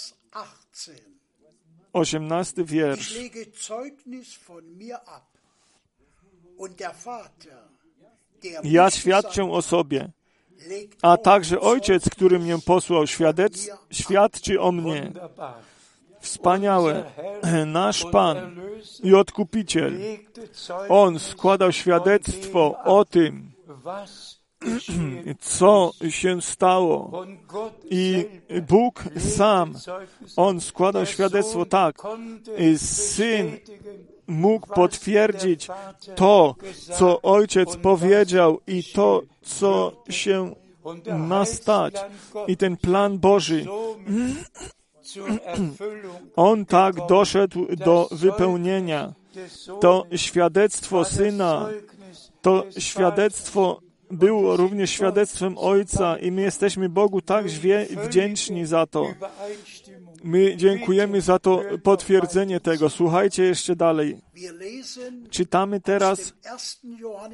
[1.93, 3.15] osiemnasty wiersz.
[8.63, 10.11] Ja świadczę o sobie,
[11.01, 15.11] a także Ojciec, który mnie posłał, świadec, świadczy o mnie.
[16.28, 17.03] Wspaniałe,
[17.65, 18.38] nasz Pan
[19.03, 19.93] i Odkupiciel,
[20.89, 23.51] On składał świadectwo o tym,
[25.39, 27.25] co się stało.
[27.89, 28.25] I
[28.67, 29.73] Bóg sam,
[30.36, 32.01] On składał świadectwo tak.
[32.78, 33.57] Syn
[34.28, 35.67] mógł potwierdzić
[36.15, 36.55] to,
[36.97, 40.55] co Ojciec powiedział i to, co się
[41.17, 41.95] ma stać.
[42.47, 43.65] I ten plan Boży,
[46.35, 49.13] on tak doszedł do wypełnienia.
[49.81, 51.69] To świadectwo Syna,
[52.41, 53.81] to świadectwo
[54.11, 57.45] było również świadectwem Ojca i my jesteśmy Bogu tak
[58.05, 59.05] wdzięczni za to.
[60.23, 62.89] My dziękujemy za to potwierdzenie tego.
[62.89, 64.17] Słuchajcie jeszcze dalej.
[65.29, 66.33] Czytamy teraz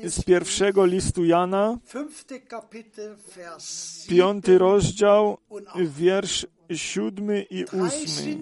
[0.03, 5.37] z pierwszego listu Jana, fünfte Kapitel, Vers 7 piąty rozdział,
[5.75, 6.47] wiersz
[6.77, 8.37] siódmy i ósmy.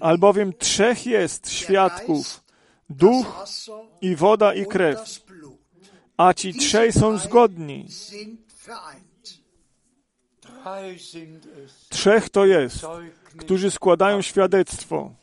[0.00, 2.44] Albowiem trzech jest świadków,
[2.90, 3.44] duch
[4.00, 5.20] i woda i krew,
[6.16, 7.86] a ci trzej są zgodni.
[11.88, 12.78] Trzech to jest,
[13.36, 15.14] którzy składają świadectwo.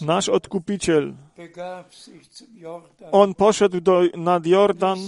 [0.00, 1.14] Nasz Odkupiciel,
[3.12, 4.98] On poszedł do, nad Jordan,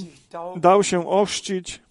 [0.57, 1.83] dał się ochrzcić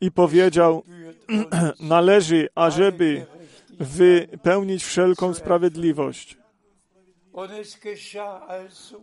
[0.00, 0.82] i powiedział,
[1.80, 3.26] należy, ażeby
[3.80, 6.38] wypełnić wszelką sprawiedliwość.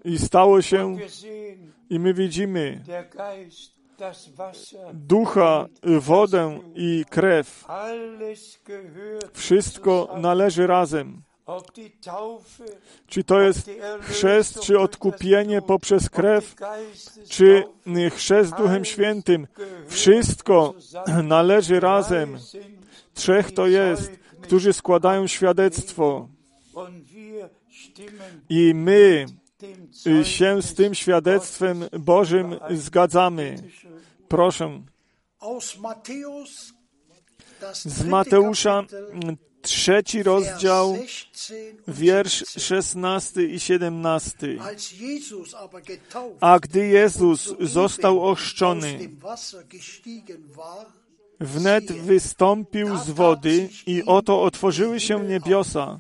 [0.04, 0.98] I stało się,
[1.90, 2.84] i my widzimy
[4.94, 7.66] ducha, wodę i krew.
[9.34, 11.22] Wszystko należy razem.
[13.08, 13.70] Czy to jest
[14.02, 16.56] chrzest, czy odkupienie poprzez krew,
[17.30, 17.64] czy
[18.16, 19.48] chrzest Duchem Świętym.
[19.88, 20.74] Wszystko
[21.24, 22.38] należy razem.
[23.14, 24.12] Trzech to jest,
[24.42, 26.28] którzy składają świadectwo.
[28.50, 29.26] I my
[30.24, 33.56] się z tym świadectwem Bożym zgadzamy.
[34.28, 34.82] Proszę,
[37.74, 38.84] z Mateusza,
[39.62, 41.56] trzeci rozdział, Vers 16
[41.88, 42.60] und wiersz 17.
[42.60, 44.58] 16 i 17.
[44.62, 49.10] Als Jesus aber getauft A gdy Jezus został ochrzczony,
[51.40, 56.00] wnet wystąpił z wody i oto otworzyły się niebiosa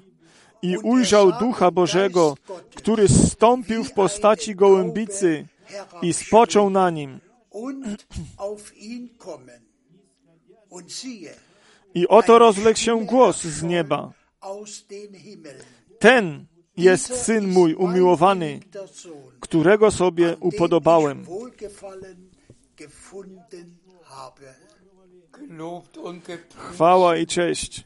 [0.61, 2.35] i ujrzał Ducha Bożego,
[2.75, 5.47] który zstąpił w postaci gołębicy
[6.01, 7.19] i spoczął na nim.
[11.93, 14.11] I oto rozległ się głos z nieba.
[15.99, 16.45] Ten
[16.77, 18.59] jest Syn mój umiłowany,
[19.39, 21.25] którego sobie upodobałem.
[26.57, 27.83] Chwała i cześć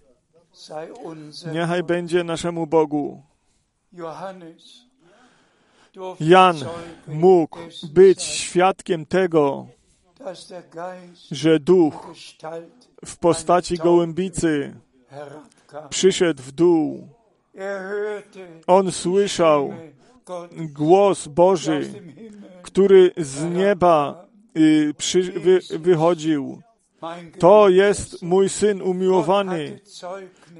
[1.53, 3.24] niechaj będzie naszemu Bogu.
[6.20, 6.58] Jan
[7.08, 7.60] mógł
[7.93, 9.68] być świadkiem tego,
[11.32, 12.14] że Duch
[13.06, 14.76] w postaci gołębicy
[15.89, 17.08] przyszedł w dół.
[18.68, 19.74] On słyszał
[20.56, 21.93] głos Boży,
[22.62, 24.26] który z nieba
[24.58, 26.62] y, przy, wy, wychodził.
[27.39, 29.80] To jest mój syn umiłowany.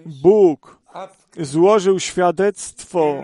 [0.06, 0.80] Bóg
[1.40, 3.22] złożył świadectwo.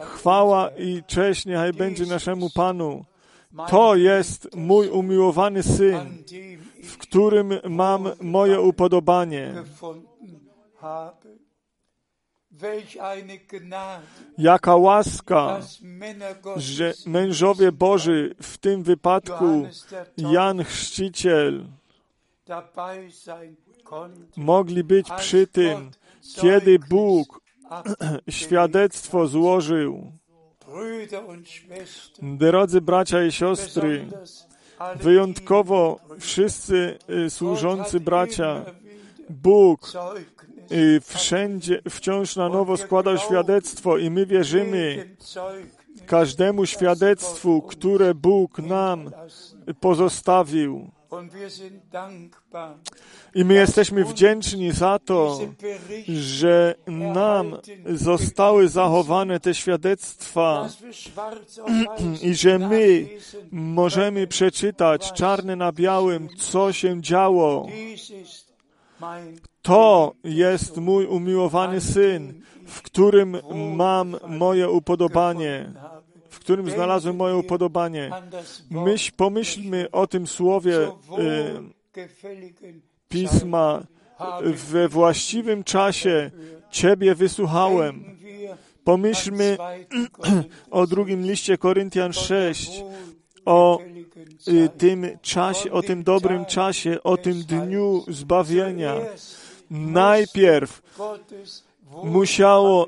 [0.00, 3.04] Chwała i cześć niechaj będzie naszemu Panu.
[3.68, 6.24] To jest mój umiłowany syn,
[6.98, 9.54] w którym mam moje upodobanie.
[14.38, 15.60] Jaka łaska,
[16.56, 19.66] że mężowie Boży, w tym wypadku
[20.16, 21.64] Jan Chrzciciel,
[24.36, 25.90] mogli być przy tym,
[26.40, 27.40] kiedy Bóg
[28.28, 30.12] świadectwo złożył.
[32.22, 34.06] Drodzy bracia i siostry,
[34.96, 38.64] wyjątkowo wszyscy y, służący bracia,
[39.30, 39.92] Bóg
[40.72, 45.16] y, wszędzie, wciąż na nowo składał świadectwo i my wierzymy
[46.06, 49.10] każdemu świadectwu, które Bóg nam
[49.80, 50.90] pozostawił.
[53.34, 55.40] I my jesteśmy wdzięczni za to,
[56.08, 57.56] że nam
[57.86, 60.68] zostały zachowane te świadectwa
[62.22, 63.08] i że my
[63.50, 67.66] możemy przeczytać czarne na białym, co się działo.
[69.62, 73.36] To jest mój umiłowany syn, w którym
[73.76, 75.72] mam moje upodobanie.
[76.28, 78.10] W którym znalazłem moje upodobanie.
[78.70, 83.82] Myśl, pomyślmy o tym słowie wohlgefälligen pisma.
[84.42, 86.30] We właściwym czasie
[86.70, 88.04] Ciebie wysłuchałem.
[88.84, 90.08] Pomyślmy an 2.
[90.08, 92.82] Korinther, o drugim liście Koryntian von der 6,
[93.44, 93.78] o
[94.48, 98.94] y, tym czasie, o tym dobrym czasie, o tym dniu zbawienia.
[99.70, 100.82] Najpierw
[102.04, 102.86] musiało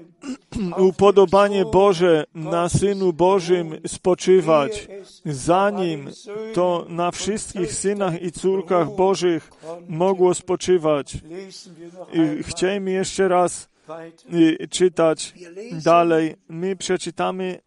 [0.77, 4.89] upodobanie Boże na Synu Bożym spoczywać,
[5.25, 6.11] zanim
[6.55, 9.51] to na wszystkich synach i córkach Bożych
[9.89, 11.19] mogło spoczywać.
[12.43, 13.69] Chcielibyśmy jeszcze raz
[14.35, 15.35] y, czytać
[15.85, 16.37] dalej.
[16.49, 17.61] My przeczytamy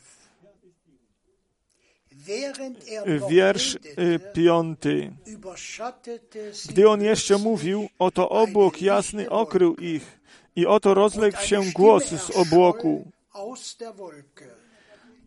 [3.28, 5.12] wiersz y, redete, piąty.
[5.26, 10.20] überschattete sie Gdy on jeszcze mówił, oto obłok jasny okrył ich
[10.56, 13.10] i oto rozległ się głos z obłoku.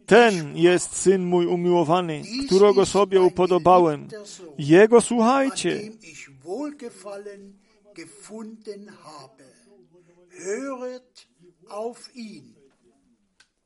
[0.05, 4.07] Ten jest Syn mój umiłowany, którego sobie upodobałem.
[4.57, 5.81] Jego słuchajcie.
[10.39, 11.27] Höret
[11.69, 12.55] auf ihn.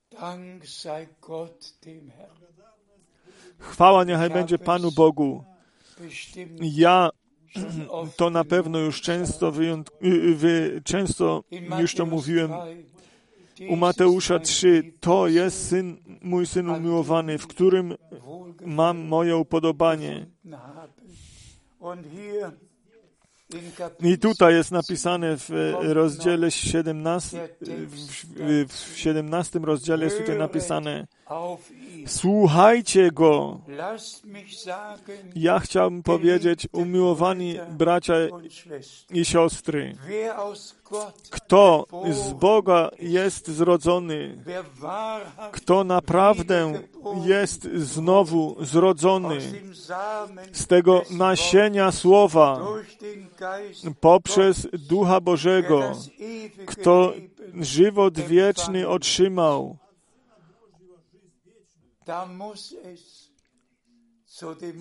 [0.10, 2.43] Dank sei Gott dem Herrn.
[3.64, 5.44] Chwała niechaj będzie Panu Bogu.
[6.62, 7.10] Ja
[8.18, 9.54] to na pewno już często,
[10.04, 10.82] y, y, wy...
[10.84, 11.44] często
[11.80, 12.52] już to mówiłem
[13.56, 14.92] 3, u Mateusza 3.
[15.00, 17.96] To jest syn, mój syn umiłowany, w którym
[18.66, 20.26] mam moje upodobanie.
[24.00, 25.50] I tutaj jest napisane w
[25.82, 31.08] rozdziale 17, w, w 17 rozdziale jest tutaj napisane.
[32.08, 33.60] Słuchajcie go.
[35.36, 38.14] Ja chciałbym powiedzieć, umiłowani bracia
[39.10, 39.96] i siostry,
[41.30, 44.44] kto z Boga jest zrodzony,
[45.52, 46.74] kto naprawdę
[47.26, 49.38] jest znowu zrodzony?
[50.52, 52.62] z tego nasienia słowa
[54.02, 55.92] poprzez Ducha Bożego,
[56.66, 57.14] kto
[57.54, 59.78] żywot wieczny otrzymał.
[59.78, 60.42] da muss
[61.04, 61.93] es zu dem Moment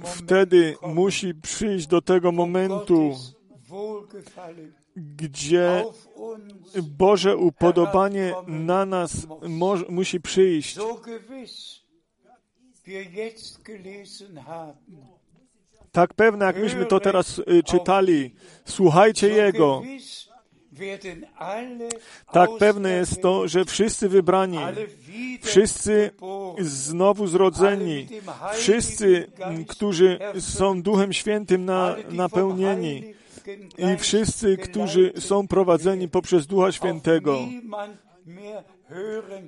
[0.04, 3.16] Wtedy musi przyjść do tego momentu,
[4.96, 5.84] gdzie
[6.82, 9.26] Boże upodobanie na nas
[9.88, 10.78] musi przyjść.
[15.92, 18.34] Tak pewne, jak myśmy to teraz y, czytali.
[18.64, 19.82] Słuchajcie Jego.
[22.32, 24.58] Tak pewne jest to, że wszyscy wybrani,
[25.42, 26.10] wszyscy
[26.58, 28.08] znowu zrodzeni,
[28.54, 29.32] wszyscy,
[29.68, 33.14] którzy są Duchem Świętym na, napełnieni
[33.78, 37.38] i wszyscy, którzy są prowadzeni poprzez Ducha Świętego.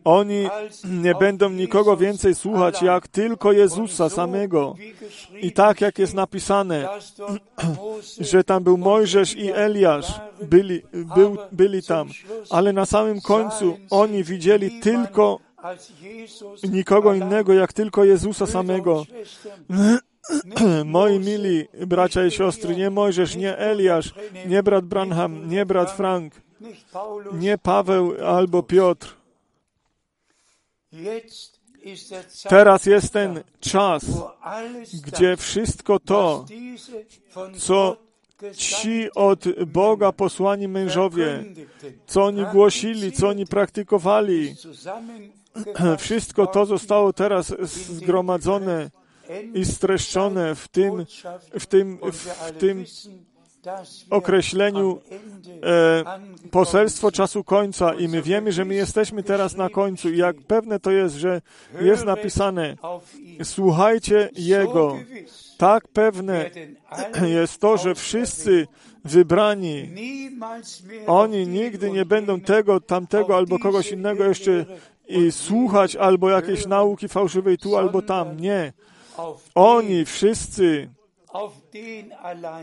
[0.04, 0.48] Oni
[0.84, 4.74] nie będą nikogo więcej słuchać, jak tylko Jezusa samego.
[5.40, 6.88] I tak jak jest napisane,
[8.30, 10.82] że tam był Mojżesz i Eliasz, byli,
[11.14, 12.08] był, byli tam,
[12.50, 15.38] ale na samym końcu oni widzieli tylko
[16.70, 19.04] nikogo innego, jak tylko Jezusa samego.
[20.84, 24.14] Moi mili bracia i siostry, nie Mojżesz, nie Eliasz,
[24.46, 26.34] nie brat Branham, nie brat Frank,
[27.32, 29.23] nie Paweł albo Piotr.
[32.48, 34.04] Teraz jest ten czas,
[35.04, 36.46] gdzie wszystko to,
[37.58, 37.96] co
[38.56, 41.44] ci od Boga posłani mężowie,
[42.06, 44.56] co oni głosili, co oni praktykowali,
[45.98, 48.90] wszystko to zostało teraz zgromadzone
[49.54, 51.06] i streszczone w tym,
[51.58, 52.84] w tym, w tym
[54.10, 55.00] określeniu
[55.62, 56.04] e,
[56.50, 60.80] poselstwo czasu końca i my wiemy, że my jesteśmy teraz na końcu i jak pewne
[60.80, 61.40] to jest, że
[61.80, 62.76] jest napisane
[63.42, 64.96] słuchajcie Jego.
[65.58, 66.50] Tak pewne
[67.26, 68.66] jest to, że wszyscy
[69.04, 69.88] wybrani,
[71.06, 74.64] oni nigdy nie będą tego, tamtego albo kogoś innego jeszcze
[75.08, 78.40] i słuchać albo jakieś nauki fałszywej tu albo tam.
[78.40, 78.72] Nie.
[79.54, 80.88] Oni wszyscy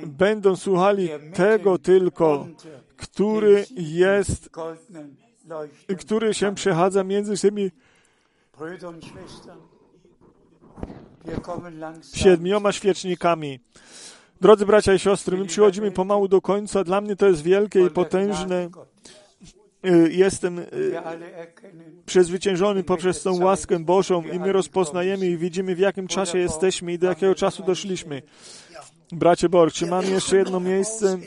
[0.05, 2.47] będą słuchali tego tylko,
[2.97, 4.49] który jest,
[5.99, 7.71] który się przechadza między tymi
[12.13, 13.59] siedmioma świecznikami.
[14.41, 16.83] Drodzy bracia i siostry, my przychodzimy pomału do końca.
[16.83, 18.69] Dla mnie to jest wielkie i potężne.
[20.09, 20.61] Jestem
[22.05, 26.99] przezwyciężony poprzez tą łaskę Bożą i my rozpoznajemy i widzimy, w jakim czasie jesteśmy i
[26.99, 28.21] do jakiego czasu doszliśmy.
[29.11, 31.19] Bracie Borg, czy mamy jeszcze jedno miejsce?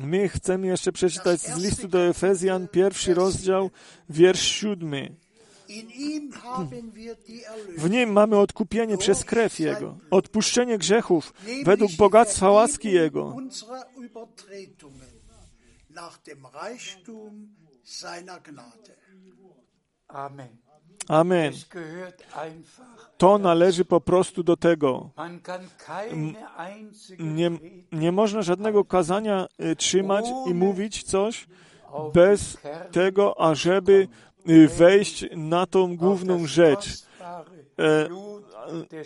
[0.00, 3.70] My chcemy jeszcze przeczytać z listu do Efezjan, pierwszy rozdział,
[4.08, 5.16] wiersz siódmy.
[7.78, 11.32] W nim mamy odkupienie przez krew Jego, odpuszczenie grzechów
[11.64, 13.36] według bogactwa łaski Jego.
[21.08, 21.52] Amen.
[23.24, 25.10] To należy po prostu do tego.
[27.18, 27.50] Nie,
[27.92, 29.46] nie można żadnego kazania
[29.76, 31.46] trzymać i mówić coś
[32.14, 32.58] bez
[32.92, 34.08] tego, ażeby
[34.76, 36.86] wejść na tą główną rzecz,
[37.78, 38.08] e,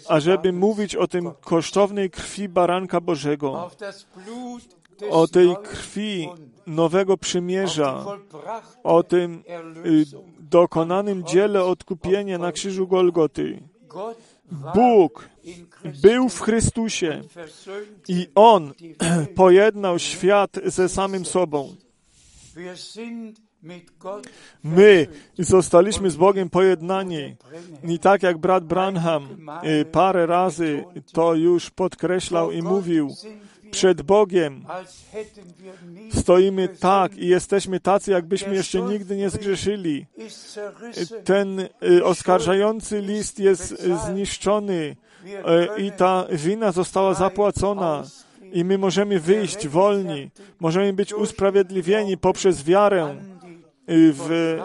[0.09, 3.71] ażeby mówić o tym kosztownej krwi baranka Bożego,
[5.11, 6.29] o tej krwi
[6.67, 8.05] nowego przymierza,
[8.85, 9.45] o tym
[10.41, 13.63] dokonanym dziele odkupienia na krzyżu Golgoty.
[14.75, 15.29] Bóg
[16.03, 17.23] był w Chrystusie
[18.09, 18.73] i On
[19.35, 21.77] pojednał świat ze samym sobą.
[24.63, 25.07] My
[25.39, 27.37] zostaliśmy z Bogiem pojednani.
[27.85, 33.15] I tak jak brat Branham y, parę razy to już podkreślał i mówił,
[33.71, 34.65] przed Bogiem
[36.13, 40.07] stoimy tak i jesteśmy tacy, jakbyśmy jeszcze nigdy nie zgrzeszyli.
[41.25, 48.05] Ten y, oskarżający list jest zniszczony y, i ta wina została zapłacona.
[48.53, 53.17] I my możemy wyjść wolni, możemy być usprawiedliwieni poprzez wiarę
[53.89, 54.59] w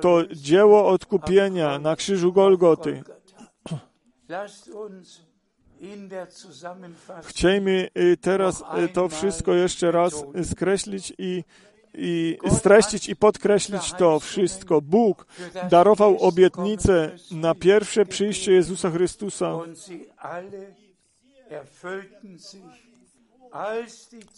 [0.00, 3.02] to dzieło odkupienia na krzyżu Golgoty.
[7.22, 7.88] Chciejmy
[8.20, 11.44] teraz to wszystko jeszcze raz skreślić i,
[11.94, 14.80] i streścić i podkreślić to wszystko.
[14.80, 15.26] Bóg
[15.70, 19.58] darował obietnicę na pierwsze przyjście Jezusa Chrystusa.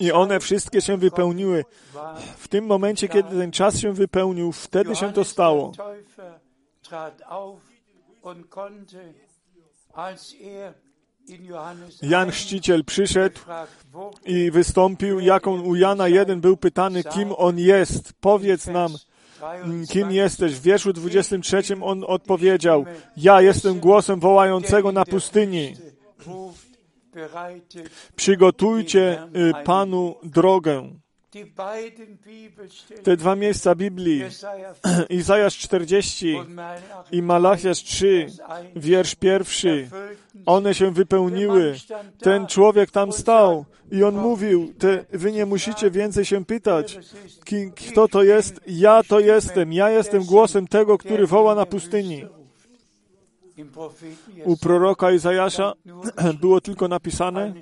[0.00, 1.64] I one wszystkie się wypełniły.
[2.36, 5.72] W tym momencie, kiedy ten czas się wypełnił, wtedy się to stało.
[12.02, 13.40] Jan Chrzciciel przyszedł
[14.24, 18.12] i wystąpił, jak on u Jana 1 był pytany, kim on jest.
[18.20, 18.90] Powiedz nam,
[19.88, 20.54] kim jesteś.
[20.54, 22.84] W wierszu 23 on odpowiedział,
[23.16, 25.74] ja jestem głosem wołającego na pustyni.
[28.16, 30.90] Przygotujcie y, Panu drogę.
[33.02, 34.22] Te dwa miejsca Biblii,
[35.10, 36.36] Izajasz 40
[37.12, 38.26] i Malachiasz 3,
[38.76, 39.88] wiersz pierwszy,
[40.46, 41.74] one się wypełniły.
[42.18, 46.98] Ten człowiek tam stał i on mówił, te, wy nie musicie więcej się pytać,
[47.44, 52.24] ki, kto to jest, ja to jestem, ja jestem głosem tego, który woła na pustyni.
[54.44, 55.72] U proroka Izajasza
[56.40, 57.54] było tylko napisane,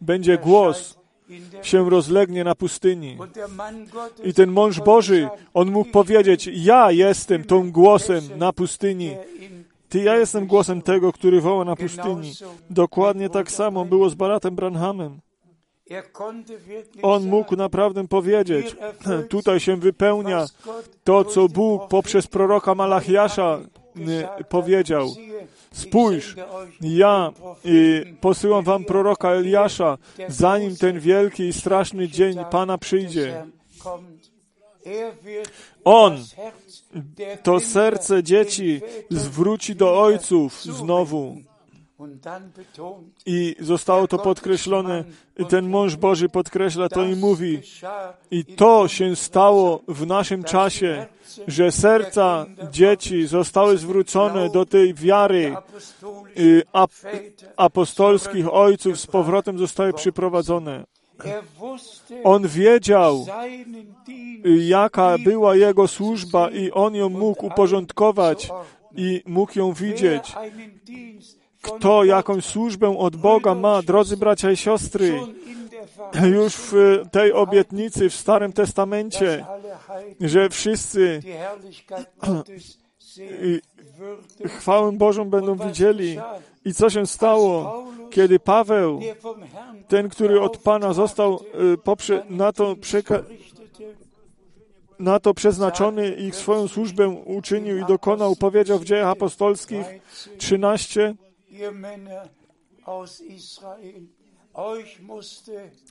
[0.00, 0.98] będzie głos,
[1.62, 3.18] się rozlegnie na pustyni.
[4.24, 9.16] I ten mąż Boży, on mógł powiedzieć, ja jestem tą głosem na pustyni.
[9.88, 12.32] Ty, ja jestem głosem tego, który woła na pustyni.
[12.70, 15.20] Dokładnie tak samo było z Baratem Branhamem.
[17.02, 18.76] On mógł naprawdę powiedzieć,
[19.28, 20.46] tutaj się wypełnia
[21.04, 23.60] to, co Bóg poprzez proroka Malachiasza
[24.48, 25.08] powiedział.
[25.76, 26.34] Spójrz,
[26.80, 27.32] ja
[27.66, 29.98] y, posyłam wam proroka Eliasza,
[30.28, 33.44] zanim ten wielki i straszny dzień Pana przyjdzie.
[35.84, 36.18] On
[37.42, 41.36] to serce dzieci zwróci do ojców znowu.
[43.26, 45.04] I zostało to podkreślone,
[45.48, 47.60] ten mąż Boży podkreśla to i mówi,
[48.30, 51.06] i to się stało w naszym czasie,
[51.48, 55.56] że serca dzieci zostały zwrócone do tej wiary.
[56.38, 56.90] y, ap
[57.56, 60.84] apostolskich ojców, z powrotem zostały przyprowadzone.
[62.24, 63.26] On wiedział,
[64.46, 68.48] y, jaka była jego służba i on ją mógł uporządkować
[68.96, 70.34] i mógł ją widzieć
[71.62, 75.20] kto jakąś służbę od Boga ma, drodzy bracia i siostry,
[76.32, 79.46] już w tej obietnicy w Starym Testamencie,
[80.20, 81.22] że wszyscy
[84.46, 86.18] chwałę Bożą będą widzieli.
[86.64, 89.00] I co się stało, kiedy Paweł,
[89.88, 91.40] ten, który od Pana został
[91.74, 91.78] y,
[92.30, 92.76] na to
[94.98, 99.86] na to przeznaczony i swoją służbę uczynił i dokonał, powiedział w dziejach apostolskich
[100.38, 101.14] 13,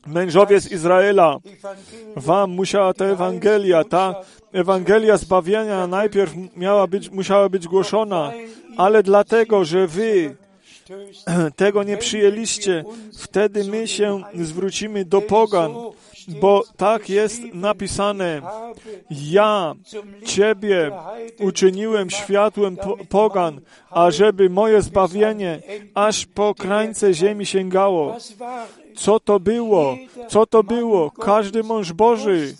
[0.07, 1.37] Mężowie z Izraela,
[2.15, 4.21] wam musiała ta Ewangelia, ta
[4.53, 8.31] Ewangelia zbawienia najpierw miała być, musiała być głoszona,
[8.77, 10.35] ale dlatego, że wy
[11.55, 12.83] tego nie przyjęliście,
[13.19, 15.71] wtedy my się zwrócimy do pogan,
[16.27, 18.41] bo tak jest napisane,
[19.09, 19.75] ja
[20.25, 20.91] Ciebie
[21.39, 22.77] uczyniłem światłem
[23.09, 25.61] pogan, ażeby moje zbawienie
[25.93, 28.15] aż po krańce ziemi sięgało.
[28.95, 29.97] Co to było?
[30.29, 31.11] Co to było?
[31.11, 32.55] Każdy mąż Boży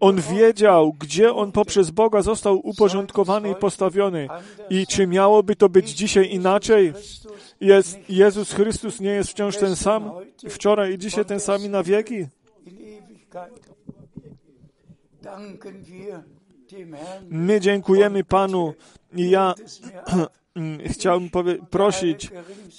[0.00, 4.28] on wiedział, gdzie on poprzez Boga został uporządkowany i postawiony.
[4.70, 6.92] I czy miałoby to być dzisiaj inaczej?
[7.60, 10.10] Jest, Jezus Chrystus nie jest wciąż ten sam,
[10.48, 12.26] wczoraj i dzisiaj ten sam i na wieki?
[17.30, 18.74] My dziękujemy Panu
[19.16, 19.54] i ja
[20.92, 21.30] chciałbym
[21.70, 22.30] prosić,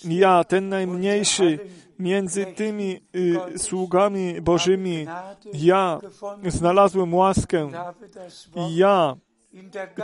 [0.05, 1.59] ja, ten najmniejszy,
[1.99, 5.05] między tymi y, sługami Bożymi.
[5.53, 5.99] Ja
[6.47, 7.71] znalazłem łaskę.
[8.55, 9.15] I ja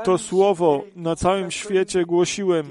[0.03, 2.67] to słowo na całym świecie głosiłem.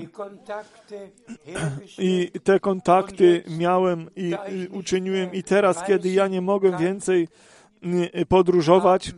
[1.98, 5.32] i te kontakty miałem i i uczyniłem.
[5.32, 7.28] I teraz, kiedy ja nie mogę więcej
[8.14, 9.14] y, podróżować,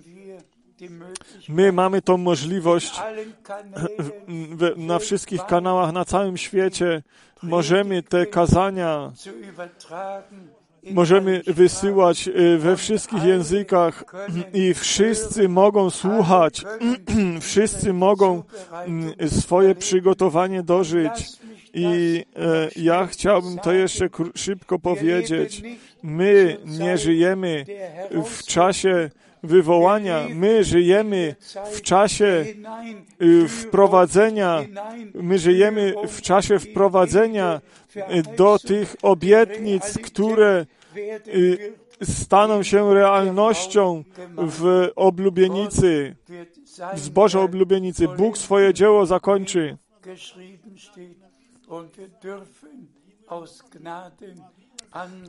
[1.49, 3.01] my mamy tą możliwość
[4.77, 7.03] na wszystkich kanałach na całym świecie.
[7.43, 9.13] Możemy te kazania,
[10.91, 14.05] możemy wysyłać y, we wszystkich językach
[14.55, 16.63] i wszyscy mogą słuchać,
[17.41, 21.41] wszyscy mogą mm, swoje przygotowanie dożyć.
[21.75, 25.63] I e, ja chciałbym to jeszcze szybko powiedzieć.
[26.03, 27.65] My nie żyjemy
[28.25, 29.11] w czasie
[29.43, 31.37] wywołania, my żyjemy
[31.73, 32.45] w czasie
[33.23, 34.65] y, wprowadzenia,
[35.15, 37.61] my żyjemy w czasie wprowadzenia
[37.97, 40.67] y, do tych obietnic, które
[41.29, 41.73] y,
[42.03, 44.05] staną się realnością
[44.37, 46.17] w oblubienicy,
[46.95, 48.09] w zboże oblubienicy.
[48.09, 49.77] Bóg swoje dzieło zakończy.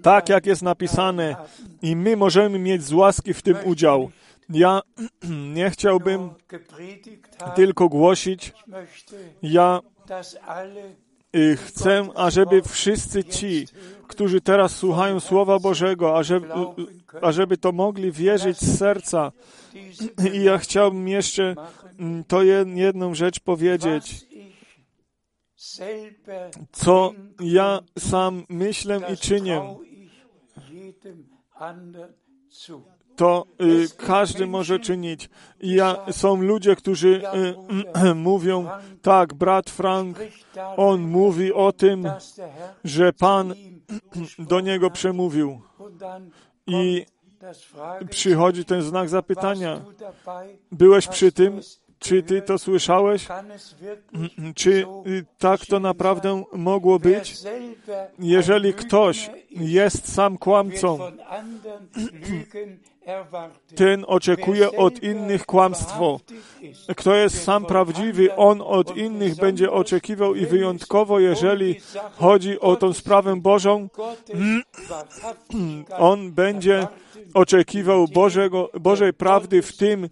[0.02, 1.36] Tak jak jest napisane,
[1.82, 4.12] i my możemy mieć z łaski w tym udział.
[4.50, 4.82] Ja
[5.54, 6.30] nie chciałbym
[7.56, 8.54] tylko głosić,
[9.42, 9.80] ja
[11.36, 13.68] y, chcę, ażeby wszyscy ci,
[14.08, 16.48] którzy teraz słuchają Słowa Bożego, ażeby,
[17.22, 19.32] ażeby to mogli wierzyć z serca.
[20.34, 21.56] I ja chciałbym jeszcze
[22.00, 24.26] mm, to jed- jedną rzecz powiedzieć,
[26.72, 29.76] co ja sam myślę i czynię.
[33.16, 35.30] to y, każdy może czynić.
[35.60, 37.22] Ja, są ludzie, którzy
[38.06, 38.68] y, mówią,
[39.02, 40.20] tak, brat Frank,
[40.78, 42.10] on mówi o tym,
[42.84, 43.54] że Pan
[44.52, 45.62] do niego przemówił.
[46.68, 47.06] I
[48.10, 49.82] przychodzi ten znak zapytania.
[50.72, 51.62] Byłeś przy tym?
[52.02, 53.28] Czy ty to słyszałeś?
[53.56, 57.38] Es wirklich Czy y, tak to naprawdę mogło być?
[58.20, 61.00] Jeżeli ktoś jest sam kłamcą,
[63.76, 66.20] ten oczekuje od innych kłamstwo.
[66.98, 71.76] Kto jest sam prawdziwy, on od innych będzie oczekiwał i wyjątkowo, jeżeli
[72.18, 73.90] chodzi o tą sprawę Bożą,
[75.98, 76.88] on będzie
[77.34, 80.10] oczekiwał Bożego, Bożej prawdy w tym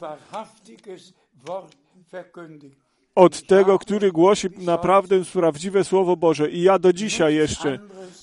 [3.15, 6.49] od tego, który głosi naprawdę prawdziwe Słowo Boże.
[6.49, 7.79] I ja do dzisiaj jeszcze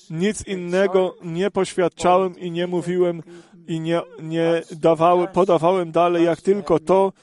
[0.09, 3.23] nic innego nie poświadczałem i nie mówiłem
[3.67, 7.13] i nie, nie dawałem, podawałem dalej, jak tylko to,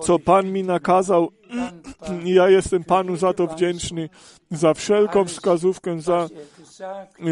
[0.00, 1.30] co Pan mi nakazał.
[2.24, 4.08] Ja jestem Panu za to wdzięczny,
[4.50, 6.28] za wszelką wskazówkę, za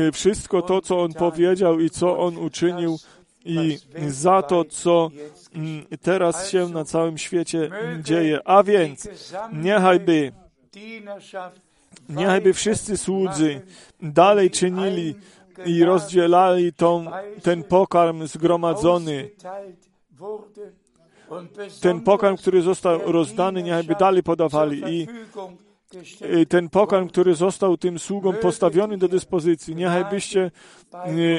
[0.09, 2.99] y, wszystko to, co On powiedział i co On uczynił
[3.45, 3.79] i
[4.09, 5.11] za to, co
[5.55, 7.71] mm, teraz się na całym świecie
[8.03, 8.41] dzieje.
[8.45, 9.09] A więc
[9.53, 10.33] niechajby,
[12.09, 13.61] niechajby wszyscy słudzy
[14.03, 15.15] dalej czynili
[15.67, 17.07] i rozdzielali tą,
[17.43, 19.31] ten pokarm zgromadzony,
[21.81, 25.07] ten pokarm, który został rozdany, niechajby dalej podawali i
[26.49, 30.51] ten pokarm, który został tym sługom postawiony do dyspozycji, niechaj byście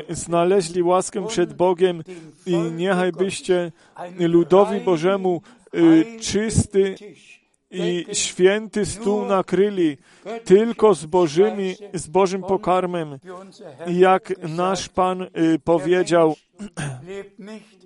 [0.10, 2.04] y, znaleźli łaskę przed Bogiem
[2.46, 3.72] i niechaj byście
[4.20, 5.42] ludowi Bożemu
[5.76, 6.96] y, czysty
[7.72, 9.98] i święty stół nakryli
[10.44, 13.20] tylko z Bożymi, z Bożym pokarmem,
[13.88, 15.30] jak nasz Pan y,
[15.64, 16.36] powiedział,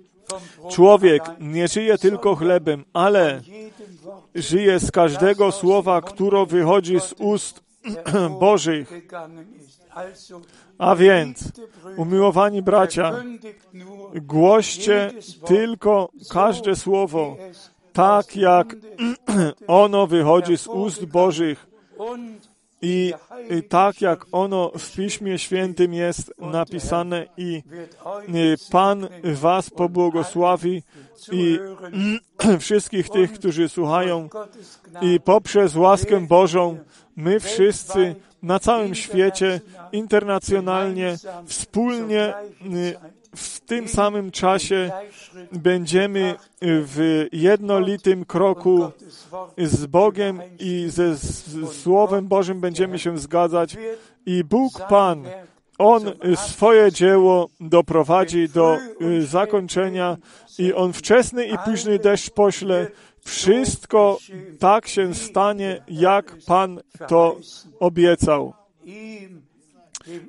[0.70, 3.40] człowiek nie żyje tylko chlebem, ale
[4.34, 7.62] żyje z każdego słowa, które wychodzi z ust
[8.40, 8.92] Bożych.
[10.78, 11.52] A więc,
[11.96, 13.12] umiłowani bracia,
[14.14, 15.10] głoście
[15.46, 17.36] tylko każde słowo,
[17.92, 18.76] tak jak
[19.66, 21.66] ono wychodzi z ust Bożych
[22.82, 23.12] i,
[23.68, 27.62] tak jak ono w Piśmie Świętym jest napisane i
[28.28, 30.82] y, Pan was pobłogosławi
[31.32, 31.58] i
[32.60, 34.28] wszystkich tych, którzy słuchają
[35.00, 36.78] i poprzez łaskę Bożą
[37.16, 39.60] my wszyscy na całym świecie,
[39.92, 42.34] internacjonalnie, wspólnie
[42.74, 42.96] y,
[43.38, 44.90] w tym samym czasie
[45.52, 48.90] będziemy w jednolitym kroku
[49.58, 51.18] z Bogiem i ze
[51.72, 53.76] Słowem Bożym będziemy się zgadzać
[54.26, 55.24] i Bóg Pan,
[55.78, 56.02] On
[56.36, 60.16] swoje dzieło doprowadzi do y, zakończenia
[60.58, 62.86] i On wczesny i późny deszcz pośle.
[63.24, 64.18] Wszystko
[64.58, 67.36] tak się stanie, jak Pan to
[67.80, 68.54] obiecał.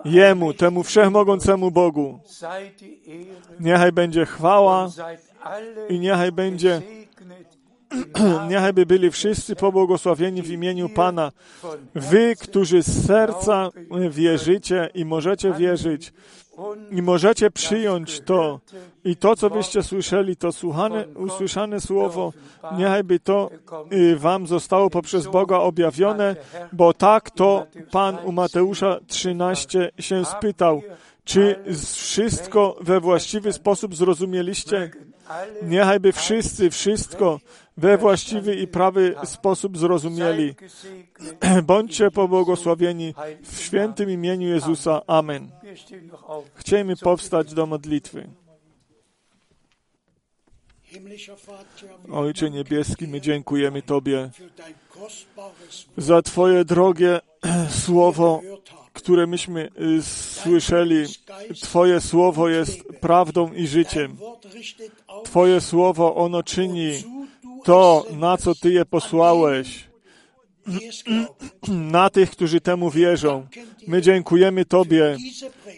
[0.05, 2.19] Jemu, temu wszechmogącemu Bogu,
[3.59, 4.89] niechaj będzie chwała
[5.89, 6.81] i niechaj będzie
[8.49, 11.31] Niechaj by byli wszyscy pobłogosławieni w imieniu Pana.
[11.95, 13.69] Wy, którzy z serca
[14.09, 16.13] wierzycie i możecie wierzyć,
[16.91, 18.59] i możecie przyjąć to
[19.03, 22.33] i to, co byście słyszeli, to słuchane, usłyszane słowo,
[22.77, 23.49] niechaj by to
[23.93, 26.35] y, wam zostało poprzez Boga objawione,
[26.73, 30.81] bo tak to Pan u Mateusza 13 się spytał.
[31.23, 31.63] Czy
[31.95, 34.91] wszystko we właściwy sposób zrozumieliście?
[35.61, 37.39] Niechaj by wszyscy wszystko
[37.77, 40.55] we właściwy i prawy sposób zrozumieli.
[41.63, 45.01] Bądźcie pobłogosławieni w świętym imieniu Jezusa.
[45.07, 45.51] Amen.
[46.55, 48.29] Chciejmy powstać do modlitwy.
[52.11, 54.29] Ojcze Niebieski, my dziękujemy Tobie
[55.97, 57.19] za Twoje drogie
[57.85, 58.41] słowo,
[59.01, 59.69] które myśmy
[59.99, 61.05] y, słyszeli.
[61.61, 64.17] Twoje słowo jest prawdą i życiem.
[65.23, 66.91] Twoje słowo, ono czyni
[67.63, 69.89] to, na co Ty je posłałeś,
[71.97, 73.47] na tych, którzy temu wierzą.
[73.87, 75.17] My dziękujemy Tobie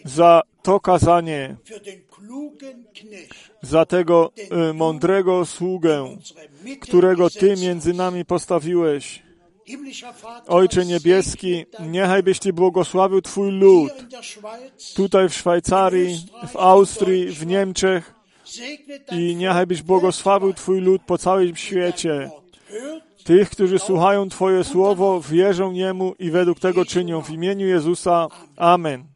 [0.04, 1.56] za to kazanie,
[3.62, 4.32] za tego
[4.70, 6.16] y, mądrego sługę,
[6.80, 9.22] którego Ty między nami postawiłeś.
[10.48, 13.92] Ojcze Niebieski, niechaj byś Ty błogosławił Twój lud
[14.94, 18.14] tutaj w Szwajcarii, w Austrii, w Niemczech
[19.12, 22.30] i niechaj byś błogosławił Twój lud po całym świecie.
[23.24, 27.22] Tych, którzy słuchają Twoje słowo, wierzą Niemu i według tego czynią.
[27.22, 28.28] W imieniu Jezusa.
[28.56, 29.11] Amen.